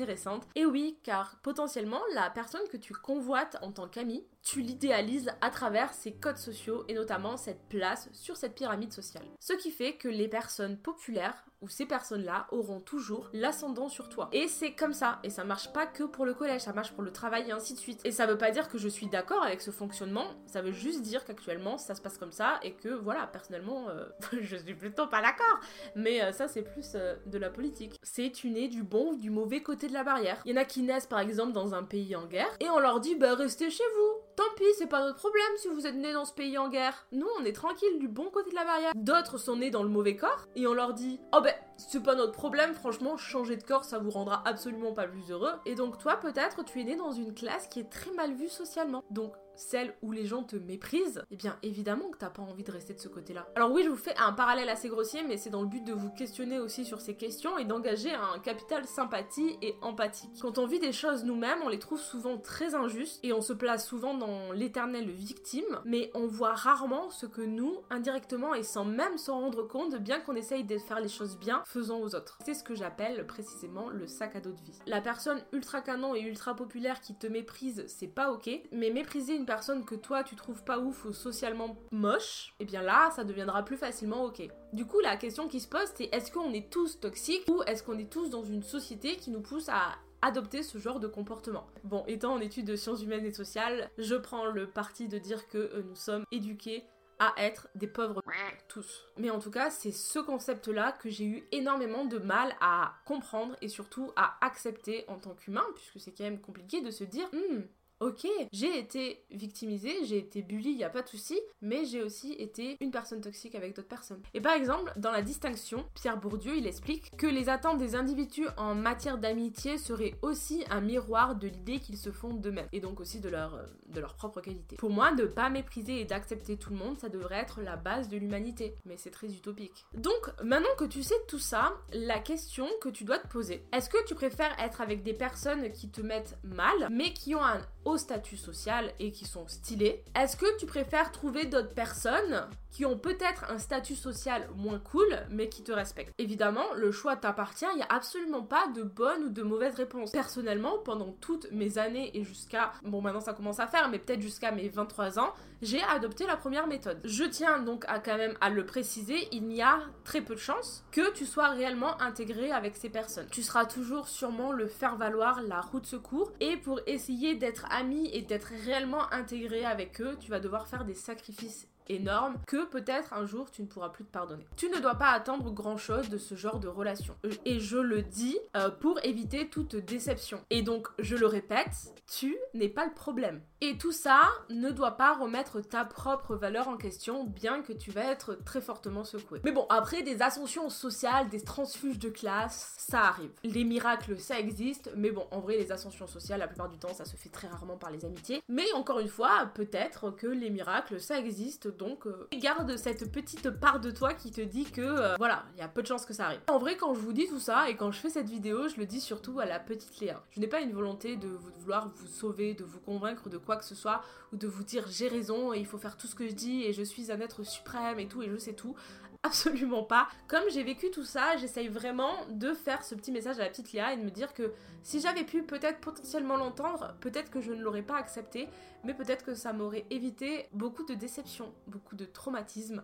Et 0.54 0.66
oui, 0.66 0.98
car 1.02 1.36
potentiellement 1.42 2.00
la 2.14 2.30
personne 2.30 2.66
que 2.70 2.76
tu 2.76 2.92
convoites 2.92 3.56
en 3.62 3.72
tant 3.72 3.88
qu'ami 3.88 4.24
tu 4.44 4.60
l'idéalises 4.60 5.32
à 5.40 5.48
travers 5.48 5.94
ses 5.94 6.12
codes 6.12 6.36
sociaux 6.36 6.84
et 6.86 6.94
notamment 6.94 7.36
cette 7.36 7.66
place 7.68 8.10
sur 8.12 8.36
cette 8.36 8.54
pyramide 8.54 8.92
sociale. 8.92 9.24
Ce 9.40 9.54
qui 9.54 9.70
fait 9.70 9.94
que 9.94 10.08
les 10.08 10.28
personnes 10.28 10.76
populaires 10.76 11.44
ou 11.64 11.68
ces 11.68 11.86
personnes-là 11.86 12.46
auront 12.50 12.80
toujours 12.80 13.30
l'ascendant 13.32 13.88
sur 13.88 14.10
toi. 14.10 14.28
Et 14.32 14.48
c'est 14.48 14.72
comme 14.72 14.92
ça, 14.92 15.18
et 15.22 15.30
ça 15.30 15.44
marche 15.44 15.72
pas 15.72 15.86
que 15.86 16.04
pour 16.04 16.26
le 16.26 16.34
collège, 16.34 16.60
ça 16.60 16.74
marche 16.74 16.92
pour 16.92 17.02
le 17.02 17.10
travail 17.10 17.48
et 17.48 17.52
ainsi 17.52 17.72
de 17.72 17.78
suite. 17.78 18.02
Et 18.04 18.12
ça 18.12 18.26
veut 18.26 18.36
pas 18.36 18.50
dire 18.50 18.68
que 18.68 18.76
je 18.76 18.88
suis 18.88 19.06
d'accord 19.06 19.42
avec 19.42 19.62
ce 19.62 19.70
fonctionnement, 19.70 20.26
ça 20.44 20.60
veut 20.60 20.72
juste 20.72 21.00
dire 21.00 21.24
qu'actuellement 21.24 21.78
ça 21.78 21.94
se 21.94 22.02
passe 22.02 22.18
comme 22.18 22.32
ça 22.32 22.60
et 22.62 22.72
que 22.72 22.90
voilà, 22.90 23.26
personnellement, 23.26 23.88
euh, 23.88 24.04
je 24.42 24.56
suis 24.56 24.74
plutôt 24.74 25.06
pas 25.06 25.22
d'accord. 25.22 25.60
Mais 25.96 26.22
euh, 26.22 26.32
ça 26.32 26.48
c'est 26.48 26.62
plus 26.62 26.92
euh, 26.96 27.16
de 27.24 27.38
la 27.38 27.48
politique. 27.48 27.98
C'est 28.02 28.30
tu 28.30 28.50
nais 28.50 28.68
du 28.68 28.82
bon 28.82 29.12
ou 29.12 29.16
du 29.16 29.30
mauvais 29.30 29.62
côté 29.62 29.88
de 29.88 29.94
la 29.94 30.04
barrière. 30.04 30.42
Il 30.44 30.54
y 30.54 30.58
en 30.58 30.60
a 30.60 30.66
qui 30.66 30.82
naissent 30.82 31.06
par 31.06 31.20
exemple 31.20 31.52
dans 31.52 31.74
un 31.74 31.82
pays 31.82 32.14
en 32.14 32.26
guerre 32.26 32.54
et 32.60 32.68
on 32.68 32.78
leur 32.78 33.00
dit 33.00 33.14
bah 33.14 33.34
restez 33.34 33.70
chez 33.70 33.84
vous. 33.96 34.23
Tant 34.36 34.42
pis, 34.56 34.64
c'est 34.78 34.88
pas 34.88 35.04
notre 35.04 35.18
problème 35.18 35.52
si 35.58 35.68
vous 35.68 35.86
êtes 35.86 35.94
nés 35.94 36.12
dans 36.12 36.24
ce 36.24 36.32
pays 36.32 36.58
en 36.58 36.68
guerre. 36.68 37.06
Nous, 37.12 37.26
on 37.38 37.44
est 37.44 37.52
tranquille 37.52 37.98
du 38.00 38.08
bon 38.08 38.30
côté 38.30 38.50
de 38.50 38.56
la 38.56 38.64
barrière. 38.64 38.92
D'autres 38.96 39.38
sont 39.38 39.56
nés 39.56 39.70
dans 39.70 39.84
le 39.84 39.88
mauvais 39.88 40.16
corps 40.16 40.46
et 40.56 40.66
on 40.66 40.74
leur 40.74 40.92
dit 40.92 41.20
Oh 41.32 41.40
ben, 41.40 41.54
c'est 41.76 42.02
pas 42.02 42.16
notre 42.16 42.32
problème, 42.32 42.74
franchement, 42.74 43.16
changer 43.16 43.56
de 43.56 43.62
corps, 43.62 43.84
ça 43.84 43.98
vous 43.98 44.10
rendra 44.10 44.42
absolument 44.44 44.92
pas 44.92 45.06
plus 45.06 45.30
heureux. 45.30 45.52
Et 45.66 45.76
donc, 45.76 45.98
toi, 45.98 46.16
peut-être, 46.16 46.64
tu 46.64 46.80
es 46.80 46.84
né 46.84 46.96
dans 46.96 47.12
une 47.12 47.32
classe 47.32 47.68
qui 47.68 47.80
est 47.80 47.90
très 47.90 48.12
mal 48.12 48.34
vue 48.34 48.48
socialement. 48.48 49.04
Donc, 49.10 49.34
celle 49.56 49.94
où 50.02 50.12
les 50.12 50.26
gens 50.26 50.42
te 50.42 50.56
méprisent, 50.56 51.22
eh 51.30 51.36
bien 51.36 51.58
évidemment 51.62 52.08
que 52.10 52.18
t'as 52.18 52.30
pas 52.30 52.42
envie 52.42 52.64
de 52.64 52.72
rester 52.72 52.94
de 52.94 53.00
ce 53.00 53.08
côté-là. 53.08 53.46
Alors 53.54 53.72
oui, 53.72 53.82
je 53.84 53.90
vous 53.90 53.96
fais 53.96 54.16
un 54.18 54.32
parallèle 54.32 54.68
assez 54.68 54.88
grossier, 54.88 55.22
mais 55.22 55.36
c'est 55.36 55.50
dans 55.50 55.62
le 55.62 55.68
but 55.68 55.84
de 55.84 55.92
vous 55.92 56.10
questionner 56.10 56.58
aussi 56.58 56.84
sur 56.84 57.00
ces 57.00 57.14
questions 57.14 57.58
et 57.58 57.64
d'engager 57.64 58.12
un 58.12 58.38
capital 58.38 58.84
sympathie 58.86 59.56
et 59.62 59.74
empathique. 59.82 60.30
Quand 60.40 60.58
on 60.58 60.66
vit 60.66 60.80
des 60.80 60.92
choses 60.92 61.24
nous-mêmes, 61.24 61.58
on 61.64 61.68
les 61.68 61.78
trouve 61.78 62.00
souvent 62.00 62.38
très 62.38 62.74
injustes 62.74 63.20
et 63.22 63.32
on 63.32 63.40
se 63.40 63.52
place 63.52 63.86
souvent 63.86 64.14
dans 64.14 64.52
l'éternelle 64.52 65.10
victime, 65.10 65.80
mais 65.84 66.10
on 66.14 66.26
voit 66.26 66.54
rarement 66.54 67.10
ce 67.10 67.26
que 67.26 67.42
nous, 67.42 67.78
indirectement 67.90 68.54
et 68.54 68.62
sans 68.62 68.84
même 68.84 69.18
s'en 69.18 69.40
rendre 69.40 69.62
compte, 69.62 69.96
bien 69.96 70.20
qu'on 70.20 70.34
essaye 70.34 70.64
de 70.64 70.78
faire 70.78 71.00
les 71.00 71.08
choses 71.08 71.38
bien, 71.38 71.62
faisons 71.66 72.02
aux 72.02 72.14
autres. 72.14 72.38
C'est 72.44 72.54
ce 72.54 72.64
que 72.64 72.74
j'appelle 72.74 73.26
précisément 73.26 73.88
le 73.88 74.06
sac 74.06 74.36
à 74.36 74.40
dos 74.40 74.52
de 74.52 74.60
vie. 74.60 74.78
La 74.86 75.00
personne 75.00 75.40
ultra 75.52 75.80
canon 75.80 76.14
et 76.14 76.20
ultra 76.20 76.54
populaire 76.54 77.00
qui 77.00 77.14
te 77.14 77.26
méprise, 77.26 77.84
c'est 77.86 78.08
pas 78.08 78.32
ok, 78.32 78.50
mais 78.72 78.90
mépriser 78.90 79.34
une 79.34 79.43
personne 79.46 79.84
que 79.84 79.94
toi 79.94 80.24
tu 80.24 80.36
trouves 80.36 80.64
pas 80.64 80.78
ouf 80.78 81.04
ou 81.04 81.12
socialement 81.12 81.76
moche, 81.90 82.54
et 82.58 82.62
eh 82.62 82.64
bien 82.64 82.82
là 82.82 83.10
ça 83.14 83.24
deviendra 83.24 83.64
plus 83.64 83.76
facilement 83.76 84.24
ok. 84.24 84.48
Du 84.72 84.86
coup 84.86 85.00
la 85.00 85.16
question 85.16 85.48
qui 85.48 85.60
se 85.60 85.68
pose 85.68 85.90
c'est 85.94 86.08
est-ce 86.12 86.32
qu'on 86.32 86.52
est 86.52 86.70
tous 86.70 87.00
toxiques 87.00 87.48
ou 87.48 87.62
est-ce 87.66 87.82
qu'on 87.82 87.98
est 87.98 88.10
tous 88.10 88.30
dans 88.30 88.44
une 88.44 88.62
société 88.62 89.16
qui 89.16 89.30
nous 89.30 89.42
pousse 89.42 89.68
à 89.68 89.96
adopter 90.22 90.62
ce 90.62 90.78
genre 90.78 91.00
de 91.00 91.06
comportement? 91.06 91.66
Bon, 91.84 92.04
étant 92.06 92.34
en 92.34 92.40
études 92.40 92.66
de 92.66 92.76
sciences 92.76 93.02
humaines 93.02 93.26
et 93.26 93.32
sociales, 93.32 93.90
je 93.98 94.14
prends 94.14 94.46
le 94.46 94.66
parti 94.66 95.08
de 95.08 95.18
dire 95.18 95.48
que 95.48 95.58
euh, 95.58 95.82
nous 95.86 95.94
sommes 95.94 96.24
éduqués 96.32 96.84
à 97.18 97.32
être 97.38 97.68
des 97.74 97.86
pauvres 97.86 98.22
tous. 98.68 99.04
Mais 99.18 99.30
en 99.30 99.38
tout 99.38 99.50
cas, 99.50 99.70
c'est 99.70 99.92
ce 99.92 100.18
concept-là 100.18 100.92
que 100.92 101.08
j'ai 101.08 101.24
eu 101.24 101.46
énormément 101.52 102.04
de 102.04 102.18
mal 102.18 102.54
à 102.60 102.94
comprendre 103.04 103.56
et 103.60 103.68
surtout 103.68 104.10
à 104.16 104.36
accepter 104.44 105.04
en 105.08 105.18
tant 105.18 105.34
qu'humain, 105.34 105.64
puisque 105.74 106.00
c'est 106.00 106.12
quand 106.12 106.24
même 106.24 106.40
compliqué 106.40 106.80
de 106.80 106.90
se 106.90 107.04
dire, 107.04 107.28
hmm, 107.32 107.62
Ok, 108.00 108.26
j'ai 108.52 108.78
été 108.78 109.24
victimisée, 109.30 110.04
j'ai 110.04 110.18
été 110.18 110.42
bully, 110.42 110.72
y 110.72 110.84
a 110.84 110.90
pas 110.90 111.02
de 111.02 111.08
souci, 111.08 111.40
mais 111.62 111.84
j'ai 111.84 112.02
aussi 112.02 112.32
été 112.32 112.76
une 112.80 112.90
personne 112.90 113.20
toxique 113.20 113.54
avec 113.54 113.76
d'autres 113.76 113.88
personnes. 113.88 114.20
Et 114.34 114.40
par 114.40 114.54
exemple, 114.54 114.92
dans 114.96 115.12
la 115.12 115.22
distinction, 115.22 115.86
Pierre 115.94 116.18
Bourdieu, 116.18 116.56
il 116.56 116.66
explique 116.66 117.16
que 117.16 117.26
les 117.26 117.48
attentes 117.48 117.78
des 117.78 117.94
individus 117.94 118.48
en 118.56 118.74
matière 118.74 119.16
d'amitié 119.18 119.78
seraient 119.78 120.14
aussi 120.22 120.64
un 120.70 120.80
miroir 120.80 121.36
de 121.36 121.46
l'idée 121.46 121.78
qu'ils 121.78 121.96
se 121.96 122.10
font 122.10 122.34
d'eux-mêmes, 122.34 122.68
et 122.72 122.80
donc 122.80 122.98
aussi 122.98 123.20
de 123.20 123.28
leur, 123.28 123.54
euh, 123.54 123.62
de 123.86 124.00
leur 124.00 124.14
propre 124.16 124.40
qualité. 124.40 124.76
Pour 124.76 124.90
moi, 124.90 125.12
ne 125.12 125.24
pas 125.24 125.48
mépriser 125.48 126.00
et 126.00 126.04
d'accepter 126.04 126.56
tout 126.56 126.70
le 126.70 126.76
monde, 126.76 126.98
ça 126.98 127.08
devrait 127.08 127.38
être 127.38 127.62
la 127.62 127.76
base 127.76 128.08
de 128.08 128.16
l'humanité, 128.16 128.76
mais 128.84 128.96
c'est 128.96 129.10
très 129.12 129.32
utopique. 129.32 129.86
Donc, 129.94 130.30
maintenant 130.42 130.74
que 130.76 130.84
tu 130.84 131.04
sais 131.04 131.14
tout 131.28 131.38
ça, 131.38 131.74
la 131.92 132.18
question 132.18 132.66
que 132.80 132.88
tu 132.88 133.04
dois 133.04 133.18
te 133.18 133.28
poser, 133.28 133.64
est-ce 133.72 133.88
que 133.88 134.04
tu 134.04 134.16
préfères 134.16 134.54
être 134.58 134.80
avec 134.80 135.04
des 135.04 135.14
personnes 135.14 135.70
qui 135.70 135.90
te 135.90 136.00
mettent 136.00 136.36
mal, 136.42 136.88
mais 136.90 137.12
qui 137.12 137.36
ont 137.36 137.44
un 137.44 137.60
haut 137.84 137.98
statut 137.98 138.36
social 138.36 138.92
et 138.98 139.10
qui 139.10 139.24
sont 139.24 139.46
stylées 139.46 140.02
Est-ce 140.14 140.36
que 140.36 140.58
tu 140.58 140.66
préfères 140.66 141.12
trouver 141.12 141.46
d'autres 141.46 141.74
personnes 141.74 142.48
qui 142.70 142.84
ont 142.84 142.98
peut-être 142.98 143.44
un 143.50 143.58
statut 143.58 143.94
social 143.94 144.48
moins 144.56 144.80
cool, 144.80 145.06
mais 145.30 145.48
qui 145.48 145.62
te 145.62 145.72
respectent? 145.72 146.12
Évidemment, 146.18 146.64
le 146.74 146.90
choix 146.90 147.16
t'appartient, 147.16 147.66
il 147.72 147.76
n'y 147.76 147.82
a 147.82 147.88
absolument 147.90 148.42
pas 148.42 148.66
de 148.74 148.82
bonne 148.82 149.24
ou 149.24 149.28
de 149.28 149.42
mauvaise 149.42 149.74
réponse. 149.74 150.10
Personnellement, 150.10 150.78
pendant 150.78 151.12
toutes 151.20 151.50
mes 151.52 151.78
années 151.78 152.10
et 152.16 152.24
jusqu'à, 152.24 152.72
bon 152.82 153.00
maintenant 153.00 153.20
ça 153.20 153.32
commence 153.32 153.60
à 153.60 153.66
faire, 153.66 153.88
mais 153.88 153.98
peut-être 153.98 154.20
jusqu'à 154.20 154.50
mes 154.50 154.68
23 154.68 155.18
ans, 155.18 155.32
j'ai 155.64 155.82
adopté 155.82 156.26
la 156.26 156.36
première 156.36 156.66
méthode. 156.66 157.00
Je 157.04 157.24
tiens 157.24 157.58
donc 157.58 157.84
à 157.88 157.98
quand 157.98 158.16
même 158.16 158.36
à 158.40 158.50
le 158.50 158.64
préciser, 158.66 159.28
il 159.32 159.52
y 159.52 159.62
a 159.62 159.80
très 160.04 160.20
peu 160.20 160.34
de 160.34 160.40
chances 160.40 160.84
que 160.92 161.12
tu 161.12 161.24
sois 161.24 161.48
réellement 161.48 162.00
intégré 162.00 162.52
avec 162.52 162.76
ces 162.76 162.90
personnes. 162.90 163.26
Tu 163.30 163.42
seras 163.42 163.64
toujours 163.64 164.08
sûrement 164.08 164.52
le 164.52 164.66
faire 164.66 164.96
valoir 164.96 165.42
la 165.42 165.60
roue 165.60 165.80
de 165.80 165.86
secours 165.86 166.32
et 166.40 166.56
pour 166.56 166.80
essayer 166.86 167.34
d'être 167.34 167.66
ami 167.70 168.10
et 168.12 168.22
d'être 168.22 168.52
réellement 168.64 169.12
intégré 169.12 169.64
avec 169.64 170.00
eux, 170.00 170.16
tu 170.20 170.30
vas 170.30 170.40
devoir 170.40 170.66
faire 170.68 170.84
des 170.84 170.94
sacrifices 170.94 171.66
énorme 171.88 172.36
que 172.46 172.64
peut-être 172.66 173.12
un 173.12 173.26
jour 173.26 173.50
tu 173.50 173.62
ne 173.62 173.66
pourras 173.66 173.90
plus 173.90 174.04
te 174.04 174.10
pardonner. 174.10 174.46
Tu 174.56 174.68
ne 174.68 174.80
dois 174.80 174.94
pas 174.94 175.10
attendre 175.10 175.50
grand 175.50 175.76
chose 175.76 176.08
de 176.08 176.18
ce 176.18 176.34
genre 176.34 176.60
de 176.60 176.68
relation. 176.68 177.16
Et 177.44 177.60
je 177.60 177.76
le 177.76 178.02
dis 178.02 178.38
euh, 178.56 178.70
pour 178.70 178.98
éviter 179.04 179.48
toute 179.48 179.76
déception. 179.76 180.40
Et 180.50 180.62
donc, 180.62 180.88
je 180.98 181.16
le 181.16 181.26
répète, 181.26 181.94
tu 182.06 182.36
n'es 182.54 182.68
pas 182.68 182.86
le 182.86 182.94
problème. 182.94 183.42
Et 183.66 183.78
tout 183.78 183.92
ça 183.92 184.24
ne 184.50 184.68
doit 184.68 184.98
pas 184.98 185.14
remettre 185.14 185.62
ta 185.62 185.86
propre 185.86 186.36
valeur 186.36 186.68
en 186.68 186.76
question, 186.76 187.24
bien 187.24 187.62
que 187.62 187.72
tu 187.72 187.90
vas 187.90 188.04
être 188.04 188.34
très 188.44 188.60
fortement 188.60 189.04
secoué. 189.04 189.40
Mais 189.42 189.52
bon, 189.52 189.64
après, 189.70 190.02
des 190.02 190.20
ascensions 190.20 190.68
sociales, 190.68 191.30
des 191.30 191.40
transfuges 191.40 191.98
de 191.98 192.10
classe, 192.10 192.74
ça 192.76 193.00
arrive. 193.00 193.30
Les 193.42 193.64
miracles, 193.64 194.20
ça 194.20 194.38
existe, 194.38 194.90
mais 194.96 195.10
bon, 195.12 195.26
en 195.30 195.40
vrai, 195.40 195.56
les 195.56 195.72
ascensions 195.72 196.06
sociales, 196.06 196.40
la 196.40 196.46
plupart 196.46 196.68
du 196.68 196.76
temps, 196.76 196.92
ça 196.92 197.06
se 197.06 197.16
fait 197.16 197.30
très 197.30 197.48
rarement 197.48 197.78
par 197.78 197.90
les 197.90 198.04
amitiés. 198.04 198.42
Mais 198.48 198.70
encore 198.74 199.00
une 199.00 199.08
fois, 199.08 199.50
peut-être 199.54 200.10
que 200.10 200.26
les 200.26 200.50
miracles, 200.50 201.00
ça 201.00 201.18
existe 201.18 201.66
donc 201.74 202.06
euh, 202.06 202.28
garde 202.34 202.76
cette 202.76 203.10
petite 203.10 203.48
part 203.48 203.80
de 203.80 203.90
toi 203.90 204.12
qui 204.12 204.30
te 204.30 204.42
dit 204.42 204.64
que 204.64 204.82
euh, 204.82 205.14
voilà, 205.16 205.44
il 205.54 205.60
y 205.60 205.62
a 205.62 205.68
peu 205.68 205.80
de 205.80 205.86
chances 205.86 206.04
que 206.04 206.12
ça 206.12 206.26
arrive. 206.26 206.40
En 206.50 206.58
vrai, 206.58 206.76
quand 206.76 206.92
je 206.92 207.00
vous 207.00 207.14
dis 207.14 207.28
tout 207.28 207.40
ça 207.40 207.70
et 207.70 207.76
quand 207.76 207.90
je 207.92 207.98
fais 207.98 208.10
cette 208.10 208.28
vidéo, 208.28 208.68
je 208.68 208.76
le 208.76 208.84
dis 208.84 209.00
surtout 209.00 209.40
à 209.40 209.46
la 209.46 209.58
petite 209.58 209.98
Léa. 210.00 210.22
Je 210.32 210.40
n'ai 210.40 210.48
pas 210.48 210.60
une 210.60 210.72
volonté 210.72 211.16
de, 211.16 211.28
vouloir 211.60 211.88
vous 211.88 212.08
sauver, 212.08 212.52
de 212.52 212.64
vous 212.64 212.80
convaincre 212.80 213.30
de 213.30 213.38
quoi 213.38 213.53
que 213.56 213.64
ce 213.64 213.74
soit 213.74 214.02
ou 214.32 214.36
de 214.36 214.46
vous 214.46 214.64
dire 214.64 214.86
j'ai 214.88 215.08
raison 215.08 215.52
et 215.52 215.58
il 215.58 215.66
faut 215.66 215.78
faire 215.78 215.96
tout 215.96 216.06
ce 216.06 216.14
que 216.14 216.26
je 216.26 216.34
dis 216.34 216.62
et 216.64 216.72
je 216.72 216.82
suis 216.82 217.10
un 217.12 217.20
être 217.20 217.42
suprême 217.42 217.98
et 217.98 218.08
tout 218.08 218.22
et 218.22 218.28
je 218.28 218.36
sais 218.36 218.52
tout 218.54 218.74
absolument 219.22 219.82
pas. 219.82 220.08
Comme 220.28 220.44
j'ai 220.50 220.62
vécu 220.62 220.90
tout 220.90 221.04
ça, 221.04 221.36
j'essaye 221.36 221.68
vraiment 221.68 222.26
de 222.30 222.52
faire 222.52 222.84
ce 222.84 222.94
petit 222.94 223.10
message 223.10 223.38
à 223.38 223.44
la 223.44 223.48
petite 223.48 223.72
Léa 223.72 223.94
et 223.94 223.96
de 223.96 224.02
me 224.02 224.10
dire 224.10 224.34
que 224.34 224.52
si 224.82 225.00
j'avais 225.00 225.24
pu 225.24 225.42
peut-être 225.42 225.80
potentiellement 225.80 226.36
l'entendre, 226.36 226.94
peut-être 227.00 227.30
que 227.30 227.40
je 227.40 227.52
ne 227.52 227.62
l'aurais 227.62 227.82
pas 227.82 227.96
accepté, 227.96 228.48
mais 228.84 228.92
peut-être 228.92 229.24
que 229.24 229.34
ça 229.34 229.52
m'aurait 229.52 229.86
évité 229.90 230.46
beaucoup 230.52 230.84
de 230.84 230.94
déceptions, 230.94 231.54
beaucoup 231.66 231.96
de 231.96 232.04
traumatismes 232.04 232.82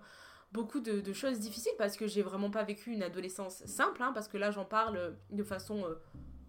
beaucoup 0.53 0.81
de, 0.81 1.13
choses 1.13 1.39
difficiles 1.39 1.73
parce 1.79 1.97
que 1.97 2.07
j'ai 2.07 2.23
vraiment 2.23 2.51
pas 2.51 2.63
vécu 2.63 2.93
une 2.93 3.03
adolescence 3.03 3.65
simple, 3.67 4.03
hein, 4.03 4.13
parce 4.13 4.29
que 4.29 4.37
là 4.37 4.51
j'en 4.51 4.65
parle 4.65 5.17
de 5.31 5.43
façon 5.43 5.85
euh, 5.85 5.95